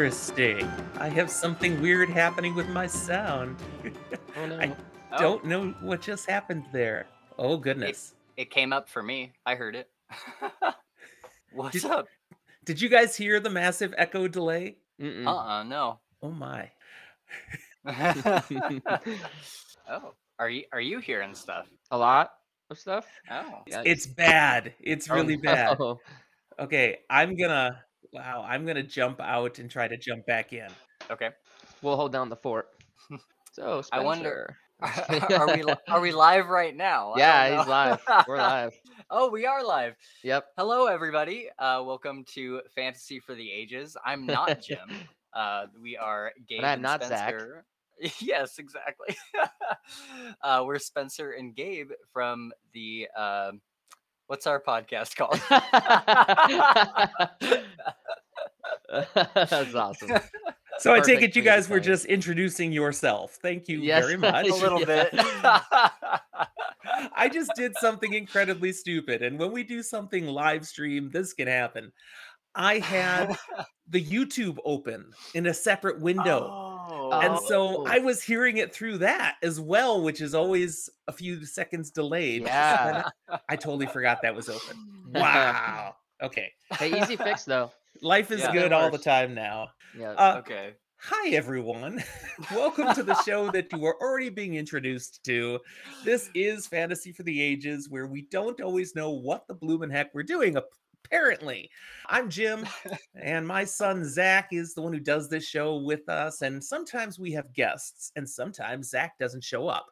[0.00, 0.66] Interesting.
[0.98, 3.58] I have something weird happening with my sound.
[4.34, 4.74] Oh I.
[5.12, 7.06] Oh, don't know what just happened there.
[7.38, 8.14] Oh goodness.
[8.38, 9.32] it came up for me.
[9.44, 9.90] I heard it.
[11.52, 12.06] What's Did- up?
[12.64, 14.76] Did you guys hear the massive echo delay?
[14.98, 15.26] Mm-mm.
[15.26, 16.00] Uh-uh, no.
[16.22, 16.70] Oh my.
[19.90, 21.66] oh, are you are you hearing stuff?
[21.90, 22.30] A lot
[22.70, 23.06] of stuff.
[23.30, 23.82] Oh, Yikes.
[23.84, 24.72] It's bad.
[24.80, 25.78] It's Oh, really bad.
[25.78, 26.00] no.
[26.58, 30.68] Okay, I'm gonna wow, I'm gonna jump out and try to jump back in.
[31.10, 31.30] okay.
[31.82, 32.68] We'll hold down the fort.
[33.52, 37.14] So I wonder- are we are we live right now?
[37.16, 38.00] Yeah, he's live.
[38.28, 38.72] We're live.
[39.10, 39.96] oh, we are live.
[40.22, 40.46] Yep.
[40.56, 41.48] Hello, everybody.
[41.58, 43.96] Uh, welcome to Fantasy for the Ages.
[44.06, 44.88] I'm not Jim.
[45.34, 47.34] uh, we are Gabe I'm and not Zach.
[48.20, 49.16] Yes, exactly.
[50.42, 53.60] uh, we're Spencer and Gabe from the um
[54.30, 55.40] what's our podcast called?
[59.34, 60.10] That's awesome.
[60.78, 63.38] So I take it you for you to guys were just introducing yourself.
[63.42, 64.48] Thank you Yes, very much.
[64.48, 65.10] A little bit.
[67.12, 69.22] I just did something incredibly stupid.
[69.22, 71.90] And when we do something live stream, this can happen.
[72.54, 73.36] I had
[73.88, 76.48] the YouTube open in a separate window.
[76.52, 76.69] Oh.
[76.88, 77.44] And Oh.
[77.48, 81.90] so I was hearing it through that as well, which is always a few seconds
[81.90, 82.42] delayed.
[82.42, 83.08] Yeah.
[83.48, 84.76] I totally forgot that was open.
[85.12, 85.96] Wow.
[86.22, 86.52] Okay.
[86.78, 87.72] Hey, easy fix though.
[88.00, 88.52] Life is Yeah.
[88.52, 89.70] good all the time now.
[89.98, 90.10] Yeah.
[90.12, 90.74] Uh, okay.
[90.98, 92.04] Hi, everyone.
[92.54, 95.58] Welcome to the show that you are already being introduced to.
[96.04, 100.14] This is Fantasy for the Ages, where we don't always know what the bloomin' heck
[100.14, 100.56] we're doing,
[101.10, 101.70] apparently.
[102.08, 102.66] I'm Jim,
[103.14, 106.42] and my son Zach is the one who does this show with us.
[106.42, 109.86] And sometimes we have guests, and sometimes Zach doesn't show up.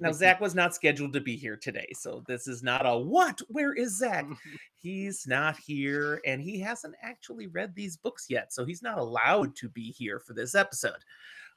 [0.00, 3.40] Now, Zach was not scheduled to be here today, so this is not a what?
[3.48, 4.26] Where is Zach?
[4.80, 9.56] He's not here, and he hasn't actually read these books yet, so he's not allowed
[9.56, 11.04] to be here for this episode.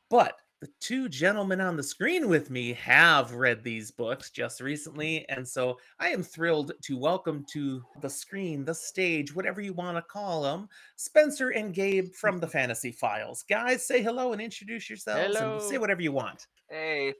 [0.09, 4.65] But the two gentlemen on the screen with me have read these books just mm.
[4.65, 9.73] recently, and so I am thrilled to welcome to the screen, the stage, whatever you
[9.73, 13.43] want to call them, Spencer and Gabe from the Fantasy Files.
[13.49, 16.45] Guys, say hello and introduce yourselves and say whatever you want.
[16.69, 17.15] Hey.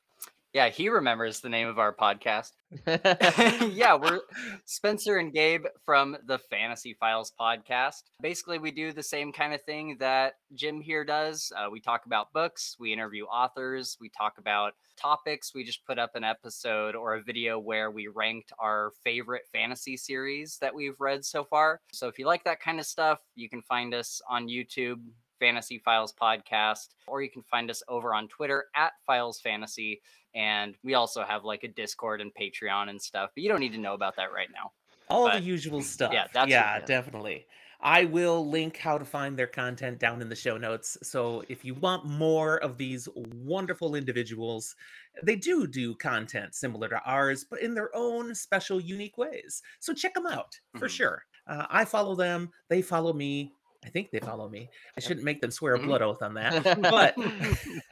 [0.54, 2.52] Yeah, he remembers the name of our podcast.
[3.74, 4.20] yeah, we're
[4.66, 8.04] Spencer and Gabe from the Fantasy Files podcast.
[8.22, 11.54] Basically, we do the same kind of thing that Jim here does.
[11.56, 15.56] Uh, we talk about books, we interview authors, we talk about topics.
[15.56, 19.96] We just put up an episode or a video where we ranked our favorite fantasy
[19.96, 21.80] series that we've read so far.
[21.94, 25.00] So if you like that kind of stuff, you can find us on YouTube.
[25.40, 30.00] Fantasy Files Podcast, or you can find us over on Twitter at Files Fantasy.
[30.34, 33.74] And we also have like a Discord and Patreon and stuff, but you don't need
[33.74, 34.72] to know about that right now.
[35.10, 36.14] All But, the usual stuff.
[36.14, 37.46] yeah, that's what- yeah, definitely.
[37.84, 41.00] I will link how to find their content down in the show notes.
[41.02, 44.76] So if you want more of these wonderful individuals,
[45.24, 49.64] they do do content similar to ours, but in their own special, unique ways.
[49.80, 50.92] So check them out for Mhm.
[50.92, 51.26] sure.
[51.48, 53.52] Uh, I follow them, they follow me.
[53.84, 54.70] I think they follow me.
[54.96, 55.86] I shouldn't make them swear a Mhm.
[55.88, 56.52] blood oath on that,
[57.16, 57.16] but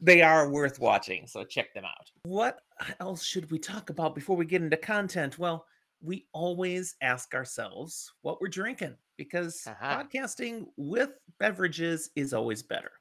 [0.00, 1.26] they are worth watching.
[1.26, 2.10] So check them out.
[2.24, 2.60] What
[3.00, 5.38] else should we talk about before we get into content?
[5.38, 5.64] Well,
[6.00, 10.02] we always ask ourselves what we're drinking because Aha.
[10.04, 11.10] podcasting with
[11.40, 12.92] beverages is always better.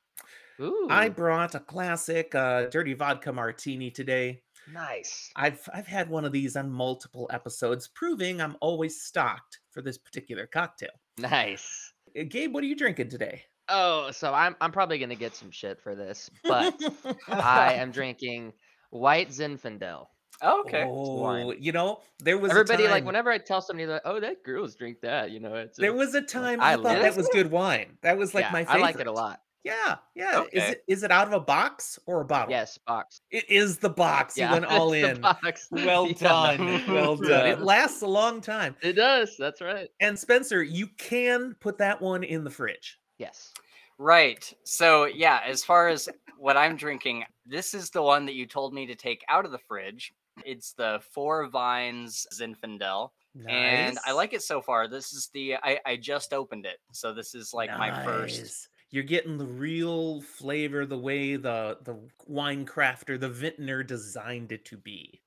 [0.59, 4.41] Ooh, I brought a classic uh, dirty vodka martini today.
[4.73, 5.29] nice.
[5.35, 9.99] I've I've had one of these on multiple episodes, proving I'm always stocked for this
[9.99, 10.89] particular cocktail.
[11.19, 11.93] Nice.
[12.19, 13.43] Uh, Gabe, what are you drinking today?
[13.69, 16.79] Oh, so I'm I'm probably gonna get some shit for this, but
[17.27, 18.53] I am drinking
[18.91, 20.07] white Zinfandel.
[20.41, 20.83] Oh, okay.
[20.85, 21.55] Oh, wine.
[21.59, 24.75] you know, there was a Everybody like whenever I tell somebody that, oh, that girls
[24.75, 27.27] drink that, you know, it's There a- was a time I I, thought that was
[27.33, 27.97] good wine.
[28.03, 28.79] That was like yeah, my favorite.
[28.79, 29.41] I like it a lot.
[29.63, 30.43] Yeah, yeah.
[30.53, 32.51] Is it is it out of a box or a bottle?
[32.51, 33.19] Yes, box.
[33.31, 34.37] It is the box.
[34.37, 35.19] Yeah, You went all in.
[35.19, 35.67] box.
[35.71, 36.55] Well Yeah.
[36.57, 36.83] done.
[36.87, 37.29] Well done.
[37.29, 37.45] Yeah.
[37.53, 38.75] It lasts a long time.
[38.81, 39.35] It does.
[39.37, 39.89] That's right.
[39.99, 42.97] And Spencer, you can put that one in the fridge.
[43.17, 43.51] Yes.
[43.97, 44.53] Right.
[44.63, 46.07] So, yeah, as far as
[46.37, 49.51] what I'm drinking, this is the one that you told me to take out of
[49.51, 50.13] the fridge.
[50.45, 53.09] It's the Four Vines Zinfandel.
[53.47, 54.87] And I like it so far.
[54.87, 56.77] This is the I, I just opened it.
[56.91, 61.99] So this is like my first You're getting the real flavor the way the the
[62.25, 65.21] wine crafter, the vintner designed it to be.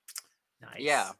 [0.60, 0.80] Nice.
[0.80, 1.10] Yeah.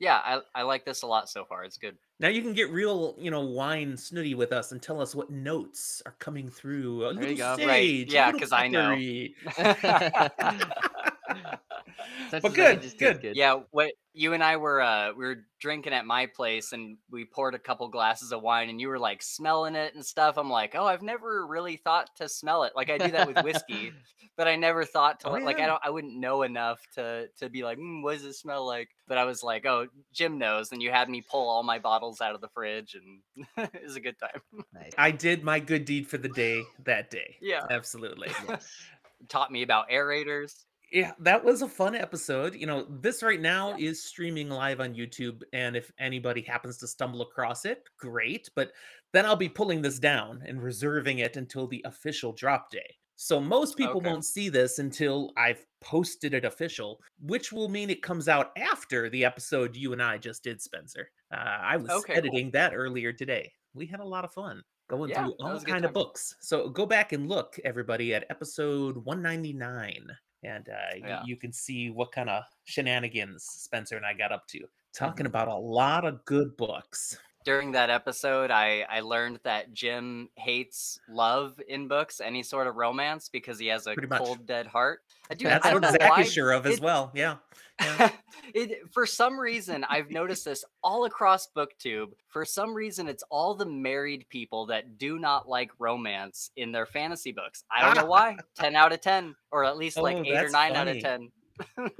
[0.00, 1.62] Yeah, I, I like this a lot so far.
[1.62, 1.94] It's good.
[2.20, 5.30] Now you can get real, you know, wine snooty with us and tell us what
[5.30, 7.04] notes are coming through.
[7.04, 7.50] A There you go.
[7.50, 7.66] Right.
[7.66, 8.96] sage, a Yeah, because I know.
[12.18, 12.28] peppery.
[12.28, 13.38] Spencer's But like, good, just tastes good.
[13.38, 17.24] Yeah, what you and I were uh we were drinking at my place and we
[17.24, 20.36] poured a couple glasses of wine and you were like smelling it and stuff.
[20.38, 23.38] I'm like, "Oh, I've never really thought to smell it." Like I do that with
[23.38, 23.96] whiskey,
[24.36, 27.28] but I never thought to Oh, like, like I don't I wouldn't know enough to
[27.38, 30.38] to be like, mm, "What does it smell like?" But I was like, "Oh, Jim
[30.38, 33.22] knows." And you had me pull all my bottles out of the fridge and
[33.56, 34.64] it was a good time.
[34.72, 34.92] Nice.
[34.96, 37.38] I did my good deed for the day that day.
[37.40, 37.66] Yeah.
[37.68, 38.28] Absolutely.
[38.48, 38.90] Yes.
[39.28, 40.64] Taught me about aerators.
[40.90, 42.54] Yeah, that was a fun episode.
[42.56, 45.42] You know, this right now is streaming live on YouTube.
[45.52, 48.48] And if anybody happens to stumble across it, great.
[48.56, 48.72] But
[49.12, 52.96] then I'll be pulling this down and reserving it until the official drop day.
[53.14, 54.00] So most people Okay.
[54.00, 59.08] won't see this until I've posted it official, which will mean it comes out after
[59.10, 61.10] the episode you and I just did, Spencer.
[61.30, 62.40] Uh, I was Okay, cool.
[62.40, 63.52] editing that earlier today.
[63.74, 65.92] We had a lot of fun going Yeah, through all was a good kind of
[65.92, 66.34] books.
[66.40, 70.08] So go back and look, everybody, at episode 199
[70.42, 71.22] and uh, Yeah.
[71.24, 74.60] you can see what kind of shenanigans Spencer and I got up to.
[74.92, 75.28] Talking Mhm.
[75.30, 77.18] about a lot of good books.
[77.50, 82.76] During that episode I, I learned that jim hates love in books any sort of
[82.76, 85.00] romance because he has a cold dead heart
[85.30, 87.12] I do, That's I don't what know Zach why is sure of as it- well.
[87.14, 87.36] Yeah.
[87.80, 88.10] yeah.
[88.54, 93.54] it for some reason i've noticed this all across booktube for some reason it's all
[93.54, 98.04] the married people that do not like romance in their fantasy books i don't know
[98.04, 98.16] ah!
[98.16, 100.88] why 10 out of 10 or at least like Oh, 8 or that's 9 out
[100.88, 101.30] of funny.
[101.76, 101.90] 10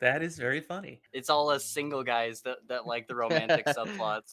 [0.00, 1.02] That is very funny.
[1.12, 4.32] it's all us single guys that, that like the romantic subplots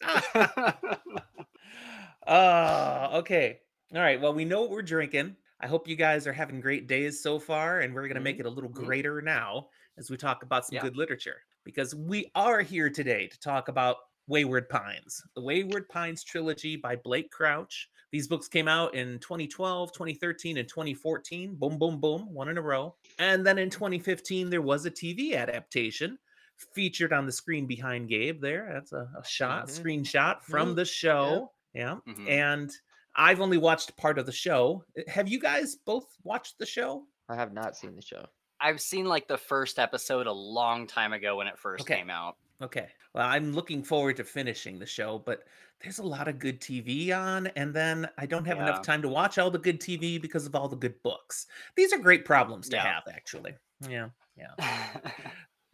[2.27, 3.59] Uh, okay.
[3.93, 4.19] All right.
[4.19, 5.35] Well, we know what we're drinking.
[5.59, 8.39] I hope you guys are having great days so far, and we're going to make
[8.39, 8.73] it a little Mhm.
[8.73, 10.81] greater now as we talk about some Yeah.
[10.81, 16.23] good literature because we are here today to talk about Wayward Pines, the Wayward Pines
[16.23, 17.89] trilogy by Blake Crouch.
[18.11, 21.55] These books came out in 2012, 2013, and 2014.
[21.55, 22.95] Boom, boom, boom, one in a row.
[23.19, 26.17] And then in 2015, there was a TV adaptation
[26.73, 28.69] featured on the screen behind Gabe there.
[28.73, 29.81] That's a, a shot, Mhm.
[29.83, 30.75] screenshot from Neat.
[30.77, 31.51] the show.
[31.73, 31.97] Yeah.
[32.07, 32.29] Mhm.
[32.29, 32.71] And
[33.15, 34.85] I've only watched part of the show.
[35.07, 37.05] Have you guys both watched the show?
[37.27, 38.25] I have not seen the show.
[38.61, 41.97] i've seen like the first episode a long time ago when it first Okay.
[41.97, 42.87] came out Okay.
[43.13, 45.43] Well, I'm looking forward to finishing the show, but
[45.81, 48.63] there's a lot of good TV on, and then I don't have Yeah.
[48.69, 51.47] enough time to watch all the good TV because of all the good books.
[51.75, 52.83] These are great problems to Yeah.
[52.95, 53.55] have, actually.
[53.87, 54.09] Yeah.
[54.37, 54.53] Yeah.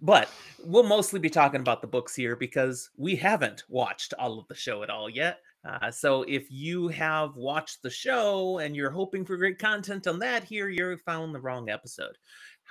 [0.04, 0.30] But
[0.64, 4.56] we'll mostly be talking about the books here because we haven't watched all of the
[4.56, 5.42] show at all yet.
[5.64, 10.18] Uh, so if you have watched the show and you're hoping for great content on
[10.18, 12.18] that here, you found the wrong episode.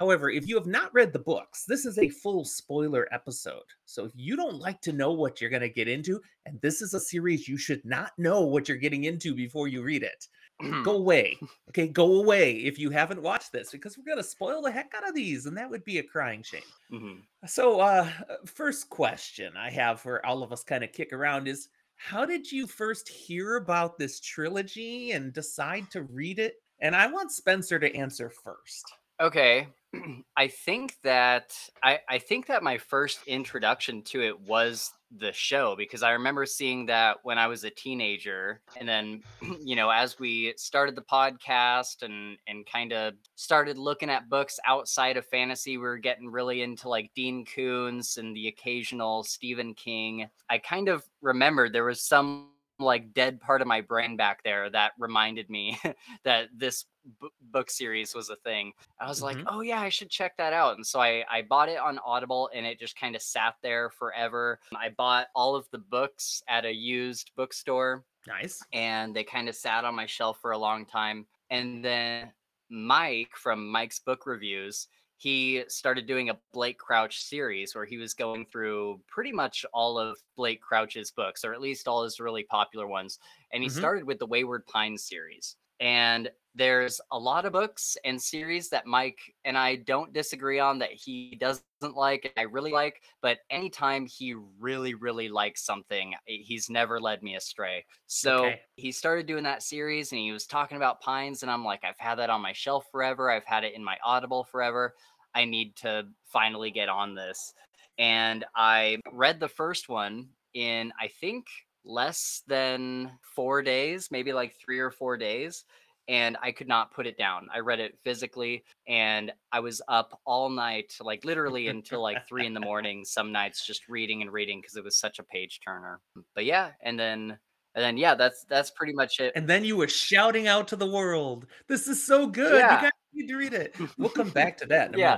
[0.01, 3.63] However, if you have not read the books, this is a full spoiler episode.
[3.85, 6.81] So if you don't like to know what you're going to get into, and this
[6.81, 10.27] is a series you should not know what you're getting into before you read it,
[10.85, 11.39] go away.
[11.69, 14.91] Okay, go away if you haven't watched this because we're going to spoil the heck
[14.97, 16.63] out of these, and that would be a crying shame.
[16.91, 17.23] Mhm.
[17.47, 18.11] So, uh,
[18.47, 22.51] first question I have for all of us kind of kick around is how did
[22.51, 26.55] you first hear about this trilogy and decide to read it?
[26.79, 28.85] And I want Spencer to answer first.
[29.21, 29.69] Okay.
[30.37, 35.75] I think that I, I think that my first introduction to it was the show
[35.77, 38.61] because I remember seeing that when I was a teenager.
[38.79, 39.23] And then,
[39.61, 44.59] you know, as we started the podcast and and kind of started looking at books
[44.67, 49.75] outside of fantasy, we were getting really into like Dean Koontz and the occasional Stephen
[49.75, 50.29] King.
[50.49, 52.49] I kind of remembered there was some
[52.81, 55.79] like dead part of my brain back there that reminded me
[56.25, 56.87] that this
[57.21, 58.73] b- book series was a thing.
[59.01, 59.45] I was like, Mhm.
[59.49, 60.77] oh yeah, I should check that out.
[60.77, 63.91] And so I, I bought it on Audible and it just kind of sat there
[63.91, 64.59] forever.
[64.75, 68.61] I bought all of the books at a used bookstore Nice.
[68.73, 71.27] and they kind of sat on my shelf for a long time.
[71.51, 72.33] And then
[72.71, 74.89] Mike from Mike's Book Reviews,
[75.21, 79.99] he started doing a Blake Crouch series where he was going through pretty much all
[79.99, 83.19] of Blake Crouch's books, or at least all his really popular ones.
[83.53, 83.71] And he Mhm.
[83.71, 85.57] started with the Wayward Pines series.
[85.81, 90.81] And there's a lot of books and series that Mike and I don't disagree on
[90.81, 96.15] that he doesn't like and I really like, but anytime he really, really likes something,
[96.29, 97.87] eh, he's never led me astray.
[98.07, 98.63] So Okay.
[98.77, 101.99] he started doing that series and he was talking about pines, and I'm like, I've
[101.99, 103.31] had that on my shelf forever.
[103.31, 104.95] I've had it in my Audible forever.
[105.35, 107.55] I need to finally get on this.
[107.99, 111.47] And I read the first one in, I think,
[111.91, 115.65] less than four days, maybe like three or four days.
[116.09, 117.49] And I could not put it down.
[117.55, 122.47] I read it physically and I was up all night, like literally until like three
[122.47, 125.61] in the morning, some nights just reading and reading because it was such a page
[125.65, 126.01] turner.
[126.35, 127.39] But yeah, and then
[127.75, 129.33] and then yeah, that's that's pretty much it.
[129.37, 132.59] And then you were shouting out to the world, This is so good.
[132.59, 132.77] Yeah.
[132.77, 133.75] You guys need to read it.
[133.99, 135.11] We'll come back to that in a Yeah.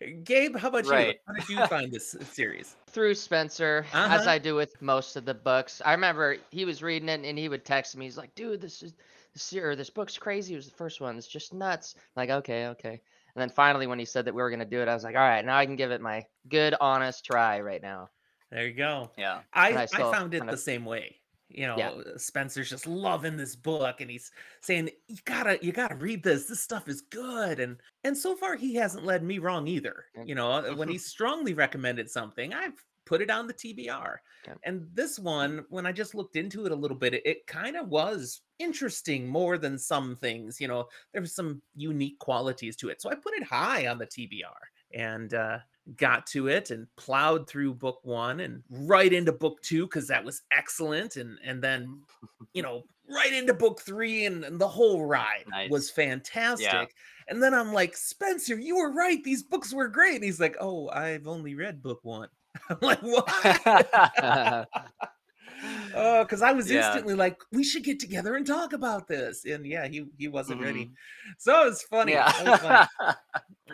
[0.00, 0.24] moment.
[0.24, 1.14] Gabe, how about you?
[1.26, 2.76] How did you find this series?
[2.88, 4.30] Through Spencer, as Uh-huh.
[4.30, 5.80] I do with most of the books.
[5.84, 8.04] I remember he was reading it and he would text me.
[8.04, 8.94] He's like, "Dude, this is
[9.32, 10.54] this or this book's crazy.
[10.54, 11.16] It was the first one.
[11.18, 13.00] It's just nuts." I'm like, okay, okay.
[13.36, 15.16] And then finally, when he said that we were gonna do it, I was like,
[15.16, 18.10] "All right, now I can give it my good, honest try right now."
[18.50, 19.10] There you go.
[19.18, 19.40] Yeah.
[19.52, 21.16] I, I I found it the of- same way.
[21.54, 21.90] You know, Yeah.
[22.16, 24.30] Spencer's just loving this book and he's
[24.60, 26.46] saying, You gotta you gotta read this.
[26.46, 27.60] This stuff is good.
[27.60, 30.06] And and so far he hasn't led me wrong either.
[30.24, 34.16] You know, when he strongly recommended something, I've put it on the TBR.
[34.64, 37.76] And this one, when I just looked into it a little bit, it, it kind
[37.76, 40.60] of was interesting more than some things.
[40.60, 43.00] You know, there was some unique qualities to it.
[43.02, 44.52] So I put it high on the TBR
[44.94, 45.58] and uh
[45.96, 50.24] got to it and plowed through book one and right into book two because that
[50.24, 52.00] was excellent and and then
[52.54, 55.70] you know right into book three and, and the whole ride Nice.
[55.70, 56.94] was fantastic
[57.28, 60.56] and then i'm like spencer you were right these books were great and he's like
[60.58, 62.28] oh i've only read book one
[62.70, 63.28] i'm like what
[65.94, 66.86] oh because i was Yeah.
[66.86, 70.60] instantly like we should get together and talk about this and yeah he he wasn't
[70.62, 70.92] ready Mhm.
[71.38, 72.32] so it was funny, Yeah.
[72.40, 72.86] It was funny.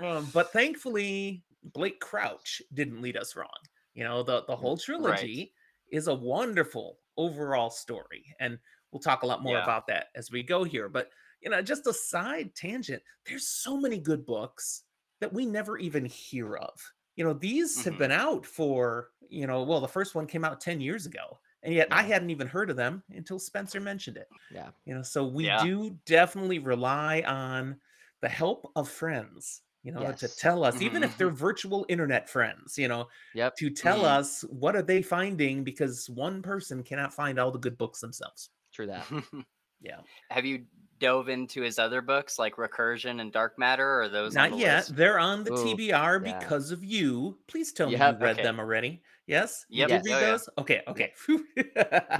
[0.02, 3.48] Um, but thankfully, Blake Crouch didn't lead us wrong.
[3.94, 5.54] You know, the the whole trilogy
[5.92, 8.58] is a wonderful overall story, and
[8.92, 9.60] we'll talk a lot more Yeah.
[9.60, 10.88] about that as we go here.
[10.88, 13.02] But you know, just a side tangent.
[13.26, 14.84] There's so many good books
[15.20, 16.80] that we never even hear of.
[17.16, 17.98] You know, these have Mhm.
[17.98, 21.74] been out for you know, well, the first one came out ten years ago, and
[21.74, 24.72] yet I hadn't even heard of them until Spencer mentioned it yeah.
[24.84, 25.56] you know so we Yeah.
[25.56, 27.80] do definitely rely on
[28.20, 32.76] the help of friends you know to tell us even if they're virtual internet friends
[32.78, 33.56] you know Yep.
[33.56, 34.04] to tell Mhm.
[34.18, 38.50] us what are they finding because one person cannot find all the good books themselves
[38.72, 39.06] True that.
[39.80, 40.66] yeah Have you
[40.98, 44.02] dove into his other books like Recursion and Dark Matter?
[44.02, 44.96] Or those not the yet list?
[44.96, 46.38] they're on the Ooh, tbr yeah.
[46.38, 48.18] because of you please tell me Yep.
[48.20, 48.42] you read Okay.
[48.42, 50.02] them already yes you Yep.
[50.04, 50.62] did read Oh, yeah.
[50.62, 51.12] okay okay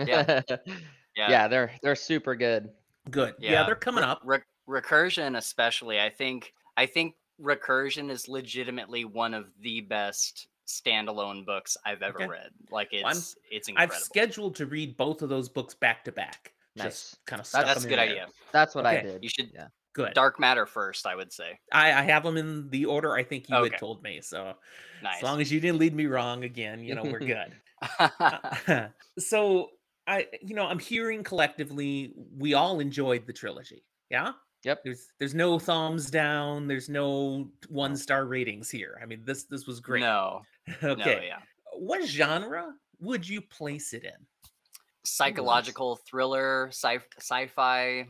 [0.07, 0.41] Yeah.
[0.49, 0.57] yeah.
[1.17, 1.49] Yeah.
[1.49, 2.71] they're they're super good.
[3.11, 3.51] good yeah.
[3.53, 3.67] Yeah.
[3.67, 9.47] they're coming up Re- recursion especially i think i think recursion is legitimately one of
[9.61, 12.29] the best standalone books i've ever Okay.
[12.29, 16.05] read like Well, I'm- it's it's i've scheduled to read both of those books back
[16.05, 16.85] to back Nice.
[17.11, 19.23] just kind of that's a good idea That's what I did.
[19.25, 19.69] you should Yeah.
[19.93, 23.25] good dark matter first i would say I, I have them in the order I
[23.25, 23.71] think you Okay.
[23.73, 24.21] had told me.
[24.23, 24.55] So
[25.03, 27.53] nice as long as you didn't lead me wrong again, you know, we're good.
[27.99, 29.71] Uh, so
[30.07, 33.85] I, you know, I'm hearing collectively we all enjoyed the trilogy.
[34.11, 34.33] Yeah.
[34.65, 34.85] Yep.
[34.85, 36.67] There's there's no thumbs down.
[36.69, 38.99] There's no one star ratings here.
[39.03, 40.01] I mean, this this was great.
[40.01, 40.43] no
[40.83, 40.95] okay.
[41.17, 41.39] no yeah
[41.73, 44.27] What genre would you place it in?
[45.05, 48.07] psychological thriller sci- sci-fi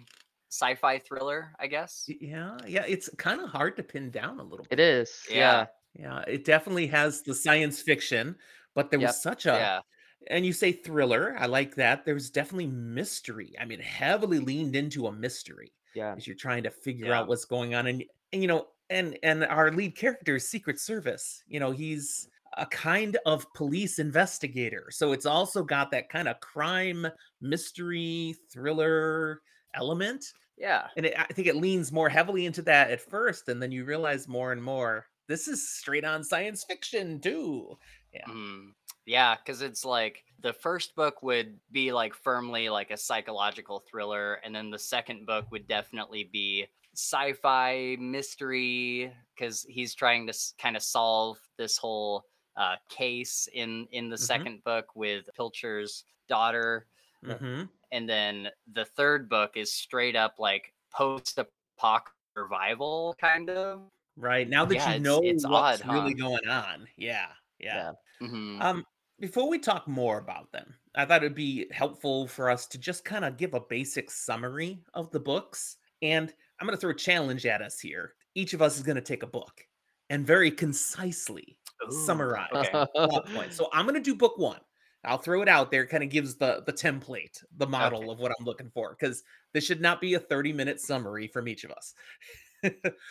[0.50, 2.85] sci-fi thriller i guess Yeah, yeah.
[2.88, 4.80] It's kind of hard to pin down a little bit.
[4.80, 5.23] It is.
[5.30, 5.66] Yeah.
[5.95, 8.37] Yeah, it definitely has the science fiction,
[8.75, 9.09] but there Yep.
[9.09, 9.80] was such a yeah
[10.28, 11.35] and you say thriller.
[11.38, 12.04] I like that.
[12.04, 13.54] There's definitely mystery.
[13.59, 16.16] I mean, heavily leaned into a mystery Yeah.
[16.16, 17.12] as you're trying to figure Yeah.
[17.12, 17.87] out what's going on.
[17.87, 21.42] And, and you know, and and our lead character is Secret Service.
[21.47, 24.88] You know, he's a kind of police investigator.
[24.90, 27.06] So it's also got that kind of crime
[27.40, 29.42] mystery thriller
[29.75, 30.25] element.
[30.56, 33.73] yeah And it, I think it leans more heavily into that at first, and then
[33.73, 37.78] you realize more and more this is straight on science fiction too.
[38.12, 38.26] Yeah.
[38.26, 38.73] Mm,
[39.06, 44.35] yeah, because it's like the first book would be like firmly like a psychological thriller,
[44.35, 50.76] and then the second book would definitely be sci-fi mystery because he's trying to kind
[50.76, 54.44] of solve this whole uh, case in in the Mhm.
[54.44, 56.88] second book with Pilcher's daughter,
[57.25, 63.88] hmm and then the third book is straight up like post-apocalyptic survival kind of.
[64.16, 66.12] Right now that Yeah, you know it's what's odd, huh?
[66.12, 66.88] really going on.
[66.97, 67.92] Yeah, yeah.
[68.20, 68.70] Mhm.
[68.70, 68.85] Um,
[69.21, 73.05] before we talk more about them, I thought it'd be helpful for us to just
[73.05, 75.77] kind of give a basic summary of the books.
[76.03, 78.15] And I'm going to throw a challenge at us here.
[78.35, 79.61] Each of us is going to take a book
[80.09, 82.85] and very concisely Ooh, summarize okay.
[82.95, 83.57] plot points.
[83.57, 84.61] So I'm going to do book one.
[85.05, 85.87] I'll throw it out there.
[85.87, 88.11] Kind of gives the the template, the model Okay.
[88.11, 89.23] of what I'm looking for, because
[89.55, 91.95] this should not be a 30 minute summary from each of us.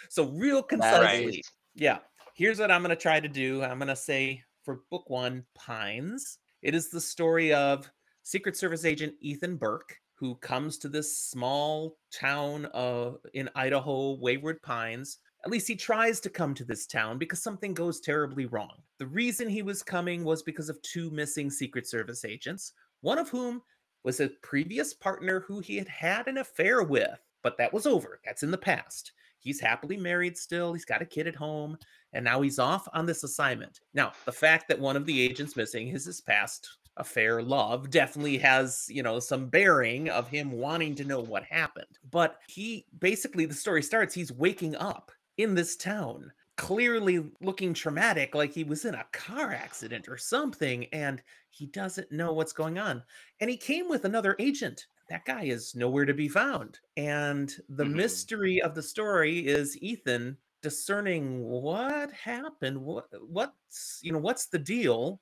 [0.10, 1.46] so real concisely, Right.
[1.76, 2.00] yeah.
[2.36, 3.64] Here's what I'm going to try to do.
[3.64, 6.38] I'm going to say for book one, Pines.
[6.62, 7.90] It is the story of
[8.22, 14.62] Secret Service agent Ethan Burke, who comes to this small town uh, in Idaho, Wayward
[14.62, 15.18] Pines.
[15.44, 18.76] At least he tries to come to this town because something goes terribly wrong.
[19.00, 23.28] The reason he was coming was because of two missing Secret Service agents, one of
[23.28, 23.64] whom
[24.04, 28.20] was a previous partner who he had had an affair with, but that was over.
[28.24, 29.14] That's in the past.
[29.40, 30.74] He's happily married still.
[30.74, 31.78] He's got a kid at home.
[32.14, 33.80] And now he's off on this assignment.
[33.94, 38.38] Now, the fact that one of the agents missing is his past affair love definitely
[38.40, 41.98] has, you know, some bearing of him wanting to know what happened.
[42.12, 48.36] But he basically, the story starts, he's waking up in this town clearly looking traumatic,
[48.36, 52.78] like he was in a car accident or something, and he doesn't know what's going
[52.78, 53.02] on.
[53.40, 54.86] And he came with another agent.
[55.10, 56.80] That guy is nowhere to be found.
[56.96, 57.86] And the Mhm.
[57.86, 64.60] mystery of the story is Ethan discerning what happened, what what's you know what's the
[64.60, 65.22] deal,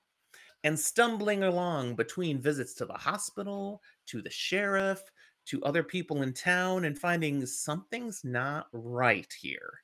[0.63, 5.01] and stumbling along between visits to the hospital, to the sheriff,
[5.45, 9.81] to other people in town, and finding something's not right here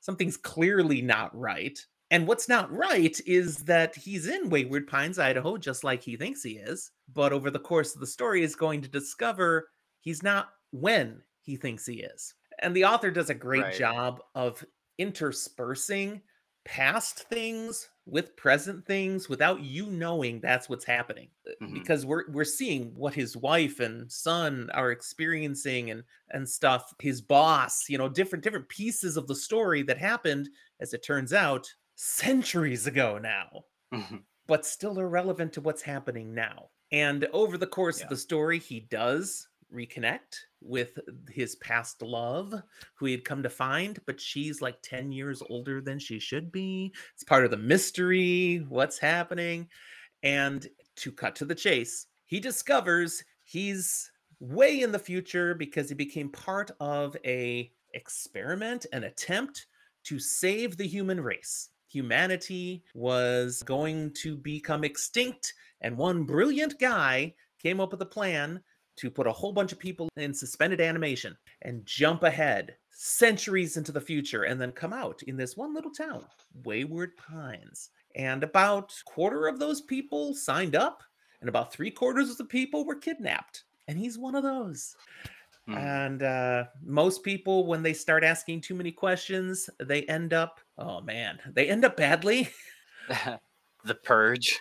[0.00, 1.86] something's clearly not right.
[2.10, 6.42] And what's not right is that he's in Wayward Pines, Idaho, just like he thinks
[6.42, 6.92] he is.
[7.08, 9.70] But over the course of the story, is going to discover
[10.00, 12.34] he's not when he thinks he is.
[12.60, 13.72] And the author does a great Right.
[13.72, 14.64] job of
[14.98, 16.22] interspersing
[16.64, 21.72] past things with present things without you knowing that's what's happening Uh, Mhm.
[21.72, 27.20] because we're we're seeing what his wife and son are experiencing and and stuff his
[27.20, 30.48] boss you know different different pieces of the story that happened
[30.80, 34.24] as it turns out centuries ago now Mhm.
[34.46, 36.70] but still are relevant to what's happening now.
[36.92, 38.04] And over the course Yeah.
[38.04, 40.98] of the story, he does reconnect with
[41.30, 42.54] his past love,
[42.96, 46.52] who he had come to find, but she's like 10 years older than she should
[46.52, 46.94] be.
[47.14, 49.68] It's part of the mystery, what's happening.
[50.22, 54.10] And to cut to the chase, he discovers he's
[54.40, 59.66] way in the future because he became part of a experiment, an attempt
[60.04, 61.70] to save the human race.
[61.96, 68.62] Humanity was going to become extinct, and one brilliant guy came up with a plan
[68.96, 73.92] to put a whole bunch of people in suspended animation and jump ahead centuries into
[73.92, 76.22] the future and then come out in this one little town,
[76.64, 77.88] Wayward Pines.
[78.14, 81.02] And about quarter of those people signed up,
[81.40, 83.64] and about three quarters of the people were kidnapped.
[83.88, 84.96] And he's one of those.
[85.66, 85.78] Mhm.
[85.78, 91.00] And uh, most people, when they start asking too many questions, they end up, oh
[91.00, 92.48] man, they end up badly.
[93.86, 94.58] the purge.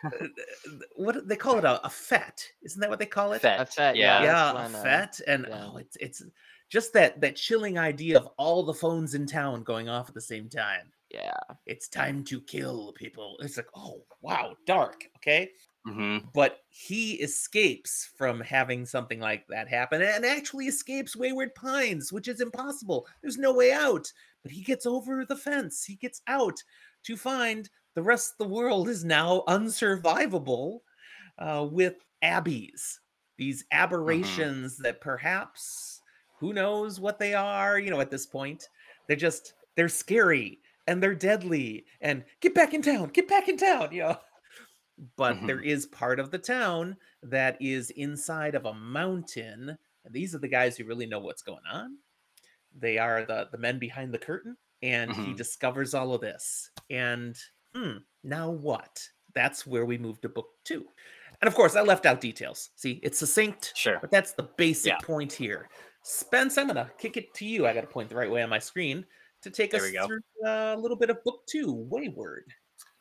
[0.95, 3.60] what they call it a, a fet isn't that what they call it Fet.
[3.60, 4.21] A fet, yeah.
[4.21, 4.23] yeah.
[4.23, 5.67] yeah a when, uh, fet and yeah.
[5.71, 6.23] oh it's it's
[6.69, 10.21] just that that chilling idea of all the phones in town going off at the
[10.21, 11.34] same time Yeah.
[11.65, 15.49] it's time to kill people it's like oh wow dark okay
[15.85, 22.11] hmm but he escapes from having something like that happen and actually escapes wayward pines
[22.11, 23.07] which is impossible.
[23.21, 24.11] There's no way out.
[24.43, 25.85] But he gets over the fence.
[25.85, 26.61] He gets out
[27.03, 30.79] to find the rest of the world is now unsurvivable
[31.37, 32.99] uh, with abbeys.
[33.37, 36.01] These aberrations that perhaps
[36.39, 38.69] who knows what they are you know at this point.
[39.07, 43.57] They're just they're scary and they're deadly and get back in town get back in
[43.57, 44.17] town you know
[45.17, 50.36] but there is part of the town that is inside of a mountain and these
[50.36, 51.97] are the guys who really know what's going on.
[52.77, 55.38] They are the the men behind the curtain and he Mhm.
[55.38, 57.38] discovers all of this and
[57.73, 59.08] hmm now what?
[59.34, 60.88] That's where we move to book two.
[61.41, 62.71] And of course i left out details.
[62.75, 63.99] See it's succinct Sure.
[63.99, 64.99] but that's the basic Yeah.
[65.01, 65.69] point here.
[66.03, 67.67] Spence i'm gonna kick it to you.
[67.67, 69.05] I gotta point the right way on my screen
[69.41, 72.53] to take There us through a little bit of book two wayward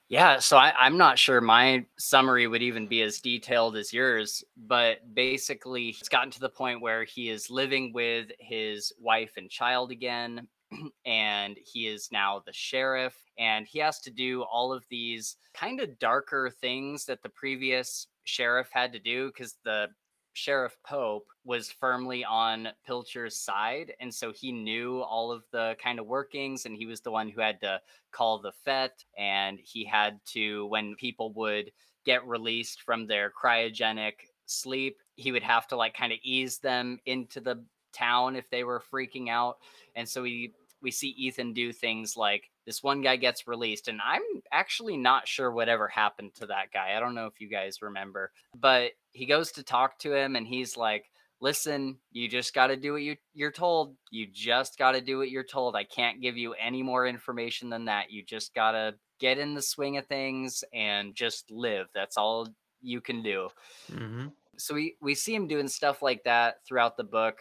[0.08, 4.44] Yeah, so I, I'm not sure my summary would even be as detailed as yours,
[4.56, 9.50] but basically, it's gotten to the point where he is living with his wife and
[9.50, 10.46] child again,
[11.06, 15.80] and he is now the sheriff, and he has to do all of these kind
[15.80, 19.88] of darker things that the previous sheriff had to do because the
[20.34, 23.94] Sheriff Pope was firmly on Pilcher's side.
[24.00, 27.28] And so he knew all of the kind of workings, and he was the one
[27.28, 27.80] who had to
[28.12, 29.04] call the FET.
[29.16, 31.70] And he had to, when people would
[32.04, 34.14] get released from their cryogenic
[34.46, 38.64] sleep, he would have to like kind of ease them into the town if they
[38.64, 39.58] were freaking out.
[39.94, 40.52] And so we
[40.84, 45.26] we see Ethan do things like this one guy gets released and I'm actually not
[45.26, 46.94] sure whatever happened to that guy.
[46.96, 50.46] I don't know if you guys remember, but he goes to talk to him and
[50.46, 53.96] he's like, "Listen, you just got to do what you you're told.
[54.10, 55.74] You just got to do what you're told.
[55.74, 58.10] I can't give you any more information than that.
[58.10, 61.88] You just got to get in the swing of things and just live.
[61.94, 62.48] That's all
[62.82, 63.48] you can do."
[63.90, 64.26] mm-hmm.
[64.58, 67.38] so we we see him doing stuff like that throughout the book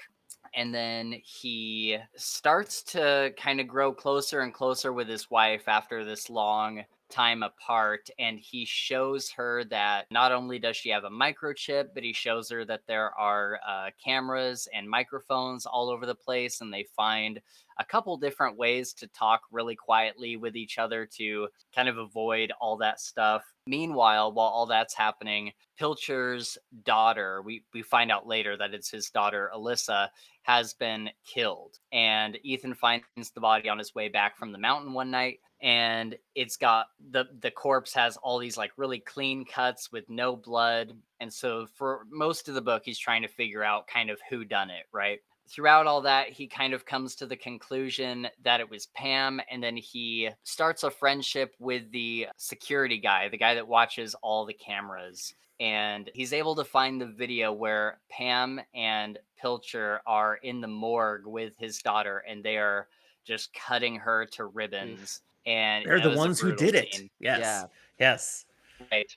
[0.56, 6.04] and then he starts to kind of grow closer and closer with his wife after
[6.04, 11.10] this long time apart and he shows her that not only does she have a
[11.10, 16.16] microchip but he shows her that there are uh, cameras and microphones all over the
[16.16, 17.40] place and they find
[17.80, 22.52] a couple different ways to talk really quietly with each other to kind of avoid
[22.60, 23.44] all that stuff.
[23.66, 29.10] Meanwhile, while all that's happening, Pilcher's daughter, we, we find out later that it's his
[29.10, 30.10] daughter, Alyssa,
[30.44, 31.80] has been killed.
[31.92, 35.40] And Ethan finds the body on his way back from the mountain one night.
[35.62, 40.36] And it's got the the corpse has all these like really clean cuts with no
[40.36, 40.94] blood.
[41.22, 44.44] And so for most of the book, he's trying to figure out kind of who
[44.44, 45.20] done it, right?
[45.48, 49.42] throughout all that, he kind of comes to the conclusion that it was Pam.
[49.50, 54.46] And then he starts a friendship with the security guy, the guy that watches all
[54.46, 55.34] the cameras.
[55.60, 61.26] And he's able to find the video where Pam and Pilcher are in the morgue
[61.26, 62.88] with his daughter and they are
[63.24, 65.22] just cutting her to ribbons.
[65.46, 66.94] And They're the ones who did it.
[66.94, 67.10] scene.
[67.20, 67.40] Yes.
[67.42, 67.66] Yeah.
[68.00, 68.46] Yes.
[68.92, 69.16] Right.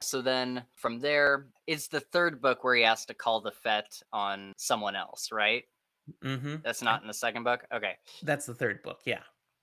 [0.00, 4.02] So then from there, it's the third book where he has to call the Fet
[4.12, 5.64] on someone else, right?
[6.22, 7.64] hmm That's not in the second book.
[7.72, 7.96] Okay.
[8.22, 9.00] That's the third book.
[9.04, 9.20] Yeah.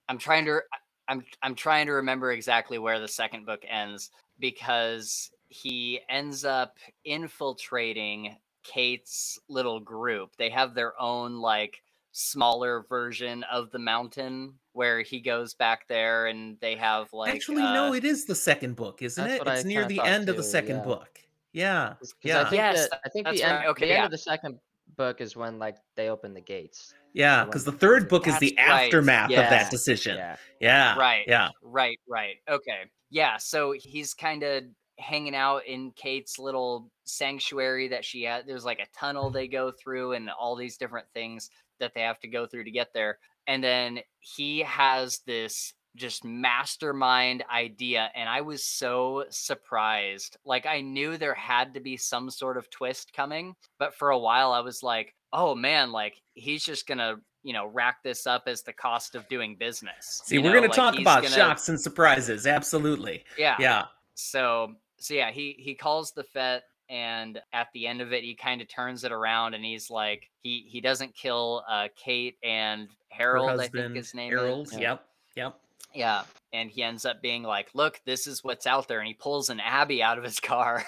[0.07, 0.61] I'm trying to
[1.07, 6.77] I'm I'm trying to remember exactly where the second book ends because he ends up
[7.05, 10.35] infiltrating Kate's little group.
[10.37, 11.81] They have their own like
[12.11, 17.63] smaller version of the mountain where he goes back there and they have like Actually,
[17.63, 19.39] uh, no, it is the second book, isn't it?
[19.39, 20.83] what I It's near the thought end of the second yeah.
[20.83, 21.19] book.
[21.53, 21.95] Yeah.
[21.99, 22.41] 'Cause Yeah.
[22.41, 24.59] I think Yes, that, I think the end, right, okay, the end of the second
[24.97, 26.93] book is when like they open the gates.
[27.13, 30.15] Yeah, because the third book is the right, aftermath of that decision.
[30.17, 30.35] Yeah.
[30.59, 30.95] Yeah.
[30.97, 31.25] Right.
[31.27, 31.49] Yeah.
[31.63, 32.37] Right, right.
[32.47, 32.83] Okay.
[33.09, 34.65] Yeah, so he's kind of
[34.99, 38.45] hanging out in Kate's little sanctuary that she had.
[38.45, 39.35] There's like a tunnel mm-hmm.
[39.35, 42.71] they go through and all these different things that they have to go through to
[42.71, 43.17] get there.
[43.47, 50.37] And then he has this just mastermind idea and I was so surprised.
[50.45, 54.19] Like I knew there had to be some sort of twist coming, but for a
[54.19, 58.27] while I was like, "Oh man, like he's just going to you know, rack this
[58.27, 60.21] up as the cost of doing business.
[60.25, 62.45] See, you we're going to talk about gonna- shocks and surprises.
[62.45, 63.23] Absolutely.
[63.37, 63.55] Yeah.
[63.59, 63.85] Yeah.
[64.15, 68.35] So, so yeah, he he calls the Fet, and at the end of it, he
[68.35, 72.89] kind of turns it around, and he's like, he he doesn't kill uh Kate and
[73.11, 74.67] Her Harold, I think his name Harold.
[74.67, 74.73] is.
[74.73, 74.79] Yeah.
[74.79, 75.05] Yep.
[75.35, 75.59] Yep.
[75.91, 79.15] Yeah, and he ends up being like, "Look, this is what's out there," and he
[79.15, 80.85] pulls an Abby out of his car.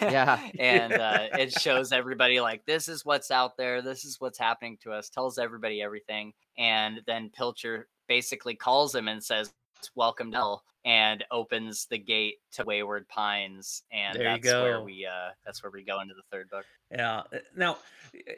[0.00, 0.38] Yeah.
[0.58, 3.82] and uh, it shows everybody like, "This is what's out there.
[3.82, 9.08] This is what's happening to us." Tells everybody everything, and then Pilcher basically calls him
[9.08, 9.52] and says,
[9.94, 15.30] "Welcome, Dell," and opens the gate to Wayward Pines, and There that's where we uh,
[15.44, 16.64] that's where we go into the third book.
[16.90, 17.18] Yeah.
[17.32, 17.78] uh, Now,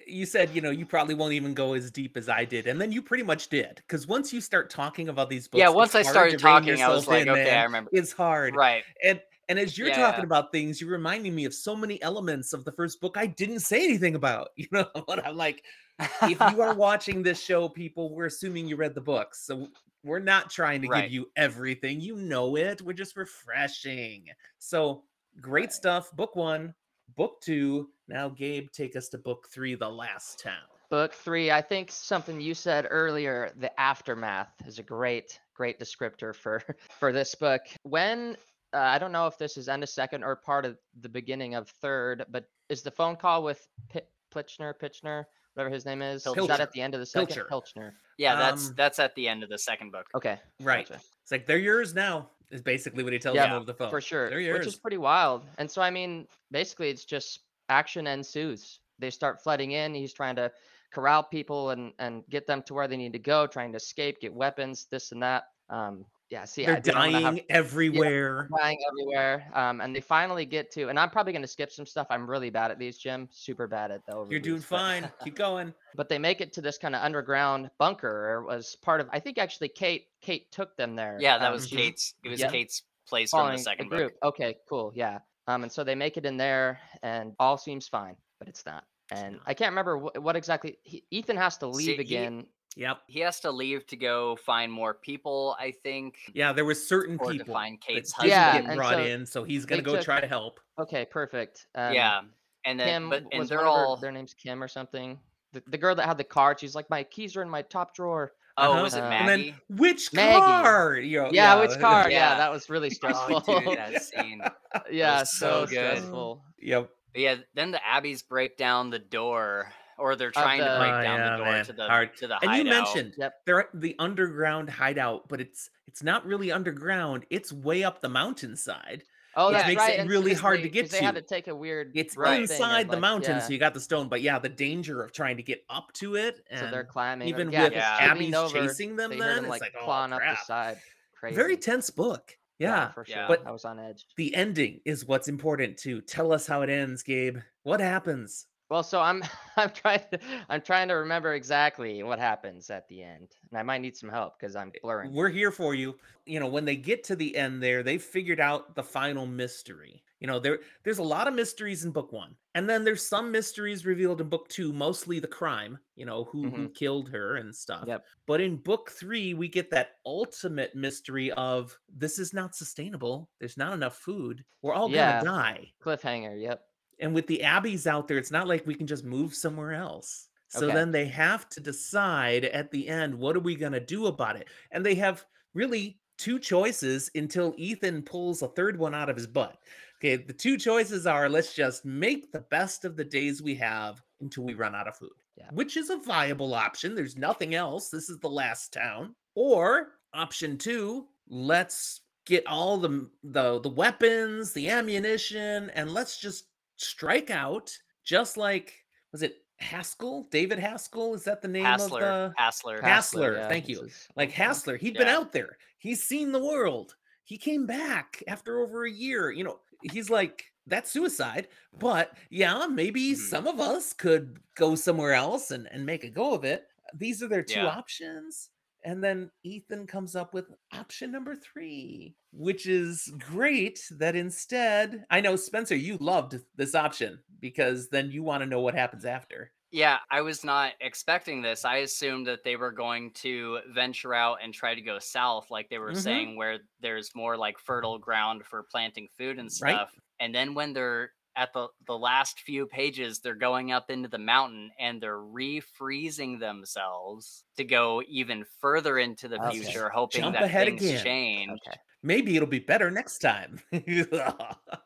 [0.06, 2.66] you said, you know, you probably won't even go as deep as I did.
[2.66, 3.76] And then you pretty much did.
[3.76, 7.06] Because once you start talking about these books, yeah, once I started talking, I was
[7.06, 8.54] like, in, "Okay, I remember." It's hard.
[8.56, 8.84] Right.
[9.02, 12.52] And and as you're Yeah, talking about things, you're reminding me of so many elements
[12.52, 14.48] of the first book I didn't say anything about.
[14.56, 15.62] You know what I'm like?
[15.98, 19.44] if you are watching this show, people, we're assuming you read the books.
[19.44, 19.68] So
[20.04, 21.02] we're not trying to Right.
[21.04, 22.00] give you everything.
[22.00, 22.82] You know it.
[22.82, 24.28] We're just refreshing.
[24.58, 25.04] So
[25.40, 26.10] great stuff.
[26.12, 26.74] Book one,
[27.16, 27.90] book two.
[28.08, 30.62] Now, Gabe, take us to book three, The Last Town.
[30.90, 36.34] Book three, I think something you said earlier, the aftermath is a great, great descriptor
[36.34, 36.62] for
[36.98, 37.62] for this book.
[37.84, 38.36] When
[38.74, 41.54] uh, I don't know if this is end of second or part of the beginning
[41.54, 44.00] of third, but is the phone call with P-
[44.34, 46.46] Plitchner, Pitchner, whatever his name is, is Pilcher.
[46.48, 47.26] that at the end of the second?
[47.28, 47.44] Pilcher.
[47.48, 47.94] Pilchner.
[48.18, 50.06] yeah, that's Um, that's at the end of the second book.
[50.14, 50.38] Okay.
[50.60, 50.88] Right.
[50.88, 51.00] gotcha.
[51.22, 53.90] It's like they're yours now, is basically what he tells Yeah, them over the phone.
[53.90, 54.58] for sure They're yours.
[54.58, 59.42] which is pretty wild and so i mean basically it's just action ensues they start
[59.42, 60.52] flooding in he's trying to
[60.92, 64.20] corral people and and get them to where they need to go trying to escape
[64.20, 68.48] get weapons this and that um yeah see They're I dying have- everywhere.
[68.58, 71.84] dying everywhere um and they finally get to and i'm probably going to skip some
[71.86, 75.10] stuff i'm really bad at these jim super bad at the You're doing but- fine.
[75.24, 75.74] Keep going.
[75.94, 79.08] but they make it to this kind of underground bunker or it was part of
[79.12, 81.76] i think actually kate kate took them there Yeah, that um, was Mhm.
[81.76, 82.14] Kate's.
[82.24, 82.48] It was Yeah.
[82.50, 83.98] Kate's place from the second book.
[83.98, 84.12] group.
[84.22, 84.92] Okay, cool.
[84.94, 85.18] Yeah.
[85.48, 88.84] Um, and so they make it in there, and all seems fine, but it's not.
[89.10, 90.78] And I can't remember what, what exactly.
[90.84, 92.46] He, Ethan has to leave he- again.
[92.76, 92.98] Yep.
[93.06, 95.56] He has to leave to go find more people.
[95.58, 96.16] I think.
[96.34, 98.54] Yeah, there were certain Or to people find Kate's that didn't husband.
[98.54, 100.58] get Yeah, and brought so in, so he's gonna go took- try to help.
[100.78, 101.66] Okay, perfect.
[101.74, 102.20] Um, yeah,
[102.64, 103.96] and then Kim but and they're one of her- all.
[103.96, 105.18] their name's Kim or something.
[105.52, 106.60] The, the girl that had the card.
[106.60, 108.32] She's like, my keys are in my top drawer.
[108.56, 108.82] Oh, Uh-huh.
[108.82, 109.50] was it Uh, And Maggie?
[109.68, 110.38] then which Maggie.
[110.40, 110.96] car?
[110.96, 112.10] You know, Yeah, which car?
[112.10, 112.34] Yeah, Yeah.
[112.38, 113.42] that was really stressful.
[113.48, 114.40] Oh, dude, that scene.
[114.90, 115.96] yeah, was so, so good.
[115.98, 116.42] stressful.
[116.58, 116.90] Yep.
[117.12, 119.70] But yeah, then the Abbeys break down the door,
[120.02, 122.16] or they're trying to the- break Oh, down yeah, the door man, to the hard.
[122.16, 123.34] to the And you mentioned Yep.
[123.46, 127.24] they're at the underground hideout, but it's it's not really underground.
[127.30, 129.04] It's way up the mountainside.
[129.34, 129.98] Oh, which that's makes right.
[129.98, 131.22] it really really 'cause hard they- to get 'cause They had to.
[131.22, 131.92] to take a weird.
[131.94, 133.38] It's route thing inside and, the like, mountain, yeah.
[133.40, 134.08] so you got the stone.
[134.08, 137.28] But yeah, the danger of trying to get up to it, So they're climbing.
[137.28, 138.10] even yeah, with 'cause Yeah.
[138.10, 140.36] Abby's over, chasing them, so you then them, it's like like, oh clawing up the
[140.44, 140.78] side.
[141.18, 141.34] Crazy.
[141.36, 142.36] Very tense book.
[142.58, 142.92] Yeah.
[142.92, 143.16] for sure.
[143.16, 143.26] Yeah.
[143.26, 144.06] But- I was on edge.
[144.16, 147.38] The ending is what's important to Tell us how it ends, Gabe.
[147.64, 148.46] What happens?
[148.72, 149.22] Well, so I'm
[149.58, 153.62] I'm trying to I'm trying to remember exactly what happens at the end, and I
[153.62, 155.12] might need some help because I'm eh, blurring.
[155.12, 155.94] We're here for you.
[156.24, 160.02] You know, when they get to the end there, they figured out the final mystery.
[160.20, 162.34] You know, there there's a lot of mysteries in book 1.
[162.54, 166.44] And then there's some mysteries revealed in book 2, mostly the crime, you know, who
[166.44, 166.66] who mm-hmm.
[166.68, 167.84] killed her and stuff.
[167.86, 168.06] Yep.
[168.26, 173.28] But in book 3, we get that ultimate mystery of this is not sustainable.
[173.38, 174.46] There's not enough food.
[174.62, 175.18] We're all Yeah.
[175.18, 175.72] to die.
[175.84, 176.40] Cliffhanger.
[176.40, 176.62] Yep.
[177.00, 180.28] And with the abbeys out there, it's not like we can just move somewhere else.
[180.48, 180.74] So Okay.
[180.74, 184.36] then they have to decide at the end, what are we going to do about
[184.36, 184.48] it?
[184.70, 185.24] And they have
[185.54, 189.56] really two choices until Ethan pulls a third one out of his butt.
[189.98, 194.02] Okay, the two choices are let's just make the best of the days we have
[194.20, 195.48] until we run out of food, Yeah.
[195.52, 196.94] which is a viable option.
[196.94, 197.88] There's nothing else.
[197.88, 199.14] This is the last town.
[199.34, 206.44] Or option two, let's get all the the the weapons, the ammunition, and let's just
[206.82, 208.74] strike out, just like
[209.12, 210.28] was it Haskell?
[210.30, 211.14] David Haskell?
[211.14, 212.00] Is that the name of Hassler.
[212.00, 212.80] the Hassler.
[212.82, 213.82] Hassler, yeah, thank you.
[213.82, 214.30] is- like.
[214.30, 214.76] Hassler?
[214.76, 215.58] He'd been out there.
[215.78, 216.96] He's seen the world.
[217.24, 219.30] He came back after over a year.
[219.30, 221.48] You know, he's like that's suicide.
[221.78, 223.16] But yeah, maybe Mhm.
[223.16, 226.66] some of us could go somewhere else and and make a go of it.
[226.94, 227.66] These are their two Yeah.
[227.68, 228.50] options.
[228.84, 233.80] And then Ethan comes up with option number three, which is great.
[233.90, 238.60] That instead, I know Spencer, you loved this option because then you want to know
[238.60, 239.52] what happens after.
[239.70, 241.64] Yeah, I was not expecting this.
[241.64, 245.70] I assumed that they were going to venture out and try to go south, like
[245.70, 245.94] they were Mhm.
[245.94, 249.82] saying, where there's more like fertile ground for planting food and Right.
[249.82, 249.98] stuff.
[250.20, 254.18] And then when they're at the the last few pages, they're going up into the
[254.18, 259.48] mountain and they're refreezing themselves to go even further into the Okay.
[259.48, 260.92] future, hoping Jump that ahead things again.
[260.92, 261.60] change.
[261.66, 261.76] Okay.
[262.02, 263.60] Maybe it'll be better next time.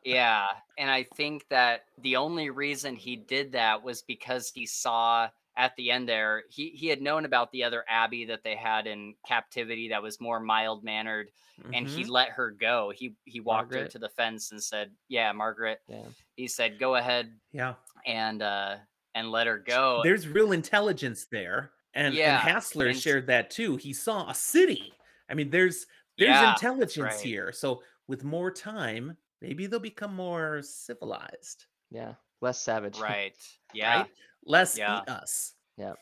[0.03, 5.29] Yeah, and I think that the only reason he did that was because he saw
[5.57, 8.85] at the end there he he had known about the other Abby that they had
[8.87, 11.29] in captivity that was more mild mannered
[11.73, 12.09] and he Mhm.
[12.09, 12.91] let her go.
[12.95, 16.03] He he walked her to the fence and said, "Yeah, Margaret." Yeah.
[16.35, 17.73] He said, "Go ahead yeah.
[18.05, 18.77] and uh
[19.15, 21.71] and let her go." There's real intelligence there.
[21.95, 23.75] And, Yeah, and Hassler and- shared that too.
[23.77, 24.93] He saw a city.
[25.29, 25.87] I mean, there's
[26.19, 27.19] there's Yeah, intelligence right.
[27.21, 27.51] here.
[27.51, 31.65] So with more time, maybe they'll become more civilized.
[31.89, 32.13] Yeah.
[32.41, 32.99] Less savage.
[33.01, 33.35] Right.
[33.73, 34.01] Yeah.
[34.01, 34.11] Right?
[34.47, 35.01] Less Yeah.
[35.03, 35.53] eat us.
[35.77, 35.93] Yeah.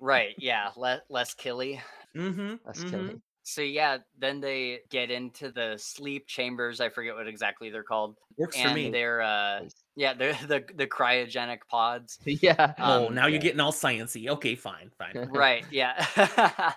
[0.00, 0.34] Right.
[0.38, 0.70] Yeah.
[0.76, 1.80] Le- less killy.
[2.16, 2.54] mm-hmm.
[2.64, 3.20] Less killing.
[3.44, 6.80] So yeah, then they get into the sleep chambers.
[6.80, 8.16] I forget what exactly they're called.
[8.38, 8.90] Works for and me.
[8.90, 9.74] they're uh Nice.
[9.96, 12.72] yeah they're the the cryogenic pods Yeah.
[12.78, 14.28] Oh, um, now you're getting all sciency.
[14.28, 15.28] Okay, fine, fine.
[15.32, 16.72] right yeah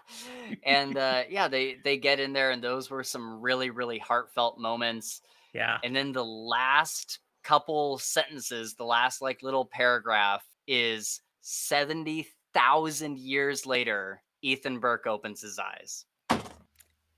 [0.63, 4.59] and uh yeah they they get in there and those were some really really heartfelt
[4.59, 5.21] moments
[5.53, 5.77] Yeah.
[5.83, 14.21] and then the last couple sentences the last like little paragraph is 70,000 years later
[14.41, 16.05] Ethan Burke opens his eyes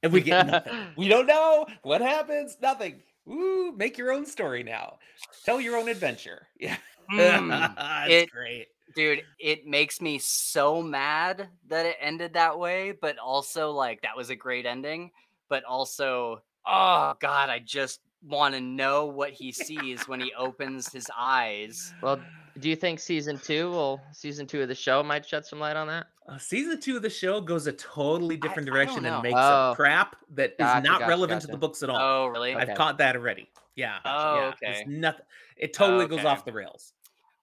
[0.04, 0.74] And we get nothing.
[0.96, 2.58] We don't know what happens.
[2.62, 3.02] Nothing.
[3.30, 5.00] Ooh, make your own story now.
[5.44, 6.48] Tell your own adventure.
[6.60, 6.78] Yeah.
[7.12, 7.74] Mm,
[8.10, 8.68] it's it- great.
[8.94, 14.16] dude it makes me so mad that it ended that way but also like that
[14.18, 15.12] was a great ending
[15.50, 20.92] but also oh god i just want to know what he sees when he opens
[20.92, 22.20] his eyes Well,
[22.60, 25.76] do you think season two will season two of the show might shed some light
[25.76, 26.08] on that?
[26.28, 29.16] Uh, season two of the show goes a totally different I direction know.
[29.16, 29.70] and makes Oh.
[29.70, 31.98] some crap that is Gotcha, not gotcha, relevant to the books at all.
[32.00, 33.50] oh really I've caught that already.
[33.76, 34.00] Yeah.
[34.06, 34.90] Oh, yeah, it's okay.
[34.90, 35.26] Nothing.
[35.56, 36.28] It totally goes okay.
[36.28, 36.94] off the rails.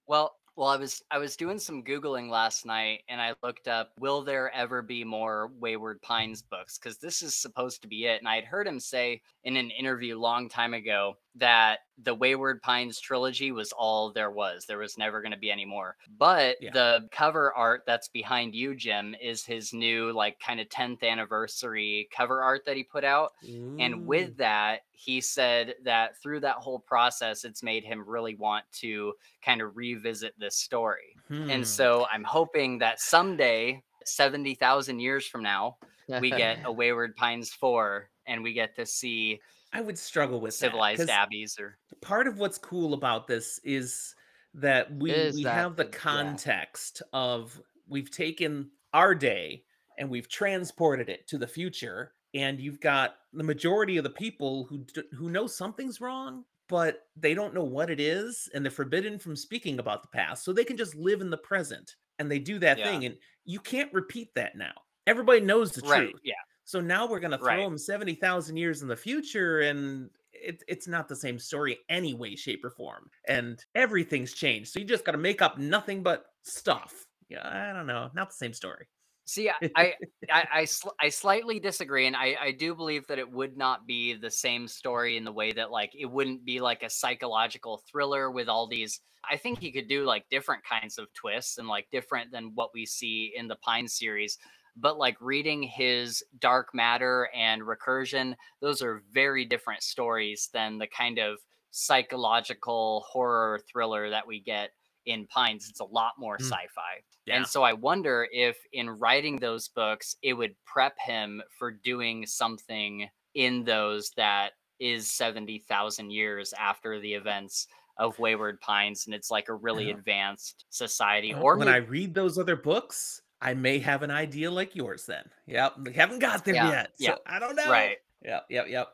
[0.06, 3.92] Well, well, I was I was doing some googling last night, and I looked up,
[3.98, 6.78] will there ever be more Wayward Pines books?
[6.78, 8.18] Because this is supposed to be it.
[8.20, 12.60] And I had heard him say in an interview long time ago that the Wayward
[12.62, 14.66] Pines trilogy was all there was.
[14.66, 15.96] There was never going to be any more.
[16.18, 16.70] But Yeah.
[16.72, 22.08] the cover art that's behind you, Jim, is his new like kind of 10th anniversary
[22.16, 23.32] cover art that he put out.
[23.80, 28.64] And with that, he said that through that whole process, it's made him really want
[28.80, 31.16] to kind of revisit this story.
[31.28, 31.50] Hmm.
[31.50, 35.76] And so I'm hoping that someday, 70,000 years from now,
[36.20, 39.40] we get a Wayward Pines 4 and we get to see
[39.74, 43.58] I would struggle with that, civilized 'cause abbeys or part of what's cool about this
[43.64, 44.14] is
[44.54, 45.98] that we Is we that have the the- yeah.
[45.98, 49.64] context of we've taken our day
[49.98, 54.64] and we've transported it to the future and you've got the majority of the people
[54.64, 58.70] who d- who know something's wrong but they don't know what it is and they're
[58.72, 62.30] forbidden from speaking about the past so they can just live in the present and
[62.30, 62.84] they do that Yeah.
[62.84, 64.72] thing and you can't repeat that now
[65.06, 66.10] everybody knows the Right.
[66.10, 66.34] truth Yeah.
[66.64, 67.64] So now we're going to throw Right.
[67.64, 72.36] them 70,000 years in the future and it, it's not the same story any way
[72.36, 76.26] shape or form and everything's changed so you just got to make up nothing but
[76.42, 78.86] stuff yeah i don't know not the same story
[79.26, 79.94] See, I I
[80.30, 83.86] I, I, sl- I slightly disagree, and I, I do believe that it would not
[83.86, 87.82] be the same story in the way that like it wouldn't be like a psychological
[87.90, 89.00] thriller with all these.
[89.28, 92.70] I think he could do like different kinds of twists and like different than what
[92.74, 94.36] we see in the Pine series.
[94.76, 100.86] But like reading his Dark Matter and Recursion, those are very different stories than the
[100.86, 101.38] kind of
[101.70, 104.70] psychological horror thriller that we get
[105.06, 105.68] in Pines.
[105.68, 106.42] It's a lot more Mm.
[106.50, 107.02] sci-fi.
[107.26, 107.36] Yeah.
[107.36, 112.26] And so I wonder if in writing those books, it would prep him for doing
[112.26, 117.66] something in those that is 70,000 years after the events
[117.98, 119.06] of Wayward Pines.
[119.06, 119.94] And it's like a really Yeah.
[119.94, 121.32] advanced society.
[121.32, 125.04] Uh, Or when I read those other books, I may have an idea like yours
[125.04, 125.24] then.
[125.46, 125.74] Yep.
[125.84, 126.90] We haven't got there Yeah, yet.
[126.96, 127.70] So yeah, I don't know.
[127.70, 127.98] right.
[128.24, 128.46] Yep.
[128.48, 128.66] Yep.
[128.68, 128.88] Yep.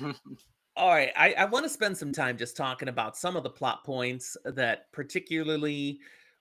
[0.76, 1.10] All right.
[1.16, 4.36] I, I want to spend some time just talking about some of the plot points
[4.44, 5.98] that particularly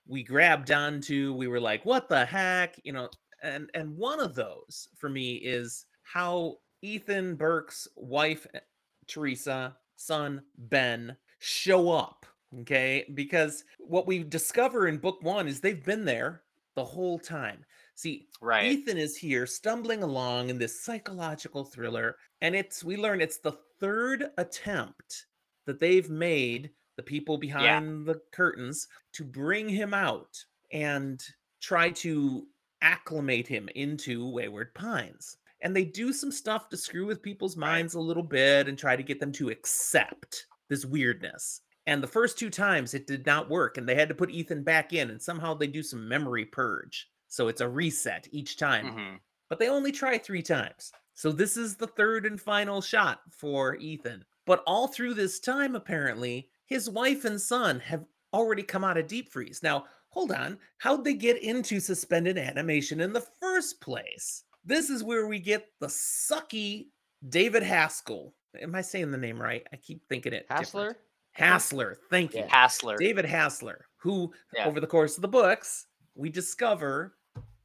[0.08, 1.34] we grabbed onto.
[1.34, 2.80] We were like, what the heck?
[2.84, 3.10] You know,
[3.42, 8.60] and and one of those for me is how Ethan Burke's wife eh,
[9.08, 12.26] Teresa, son Ben show up.
[12.62, 16.44] Okay, because what we discover in book one is they've been there
[16.78, 17.66] the whole time.
[17.96, 18.72] See, right.
[18.72, 23.58] Ethan is here stumbling along in this psychological thriller, and it's we learn it's the
[23.80, 25.26] third attempt
[25.66, 30.38] that they've made, the people behind the curtains, to bring him out
[30.72, 31.20] and
[31.62, 32.46] try to
[32.84, 35.38] acclimate him into Wayward Pines.
[35.62, 38.96] And they do some stuff to screw with people's minds a little bit and try
[38.96, 41.62] to get them to accept this weirdness.
[41.88, 44.62] And the first two times it did not work, and they had to put Ethan
[44.64, 47.10] back in, and somehow they do some memory purge.
[47.30, 49.20] So it's a reset each time Mhm.
[49.50, 50.92] but they only try three times.
[51.16, 54.26] So this is the third and final shot for Ethan.
[54.46, 59.08] But all through this time, apparently, his wife and son have already come out of
[59.08, 59.64] deep freeze.
[59.64, 60.60] Now, hold on.
[60.80, 64.44] How'd they get into suspended animation in the first place?
[64.66, 66.90] This is where we get the sucky
[67.28, 68.36] David Haskell.
[68.60, 69.66] Am I saying the name right?
[69.72, 70.46] I keep thinking it.
[70.50, 70.98] different.
[71.38, 71.98] Hassler?
[72.10, 72.40] Thank you.
[72.42, 72.48] Yeah.
[72.50, 72.98] Hassler.
[72.98, 74.66] David Hassler, who Yeah.
[74.68, 77.16] over the course of the books, we discover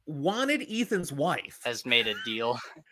[0.05, 1.59] wanted Ethan's wife.
[1.63, 2.59] has made a deal.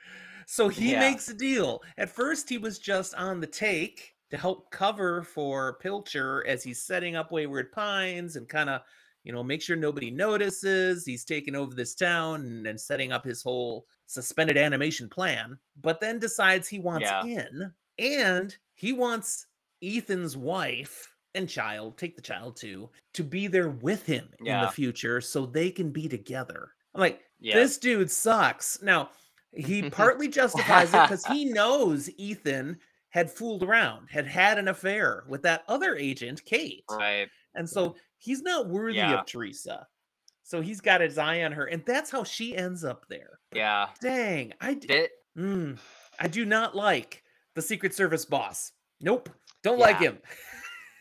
[0.48, 1.00] So he Yeah.
[1.00, 1.82] makes a deal.
[1.98, 6.82] At first, he was just on the take to help cover for Pilcher as he's
[6.84, 8.82] setting up Wayward Pines and kind of,
[9.24, 11.06] you know, make sure nobody notices.
[11.06, 16.02] He's taking over this town and, and setting up his whole suspended animation plan, but
[16.02, 17.24] then decides he wants Yeah.
[17.24, 19.46] in and he wants
[19.84, 24.68] Ethan's wife and child, take the child too, to be there with him in the
[24.68, 26.72] future so they can be together.
[26.94, 27.56] I'm like, Yeah.
[27.56, 28.82] this dude sucks.
[28.82, 29.12] Now,
[29.54, 32.78] he partly justifies it because he knows Ethan
[33.10, 36.84] had fooled around, had had an affair with that other agent, Kate.
[36.90, 37.28] right.
[37.56, 39.20] And so he's not worthy Yeah.
[39.22, 39.88] of Teresa.
[40.44, 41.66] So he's got his eye on her.
[41.66, 43.40] And that's how she ends up there.
[43.54, 43.88] Yeah.
[44.02, 44.54] Dang.
[44.62, 45.78] I Did, mm,
[46.20, 47.24] I do not like
[47.56, 48.72] the Secret Service boss.
[49.02, 49.30] Nope.
[49.64, 50.18] Don't like him.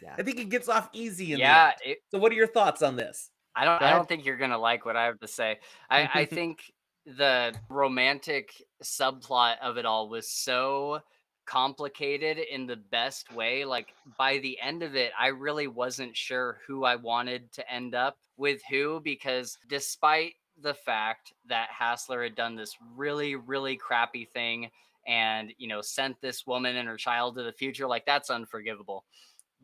[0.02, 0.14] Yeah.
[0.18, 1.72] I think he gets off easy in yeah.
[1.84, 3.30] It, So what are your thoughts on this?
[3.54, 3.82] I don't.
[3.82, 5.58] I don't think you're gonna like what I have to say.
[5.90, 6.62] I, I think
[7.04, 8.50] the romantic
[8.82, 11.00] subplot of it all was so
[11.46, 13.64] complicated in the best way.
[13.64, 17.94] Like by the end of it, I really wasn't sure who I wanted to end
[17.94, 24.26] up with who because despite the fact that Hassler had done this really, really crappy
[24.26, 24.70] thing
[25.06, 29.04] and you know sent this woman and her child to the future, like that's unforgivable.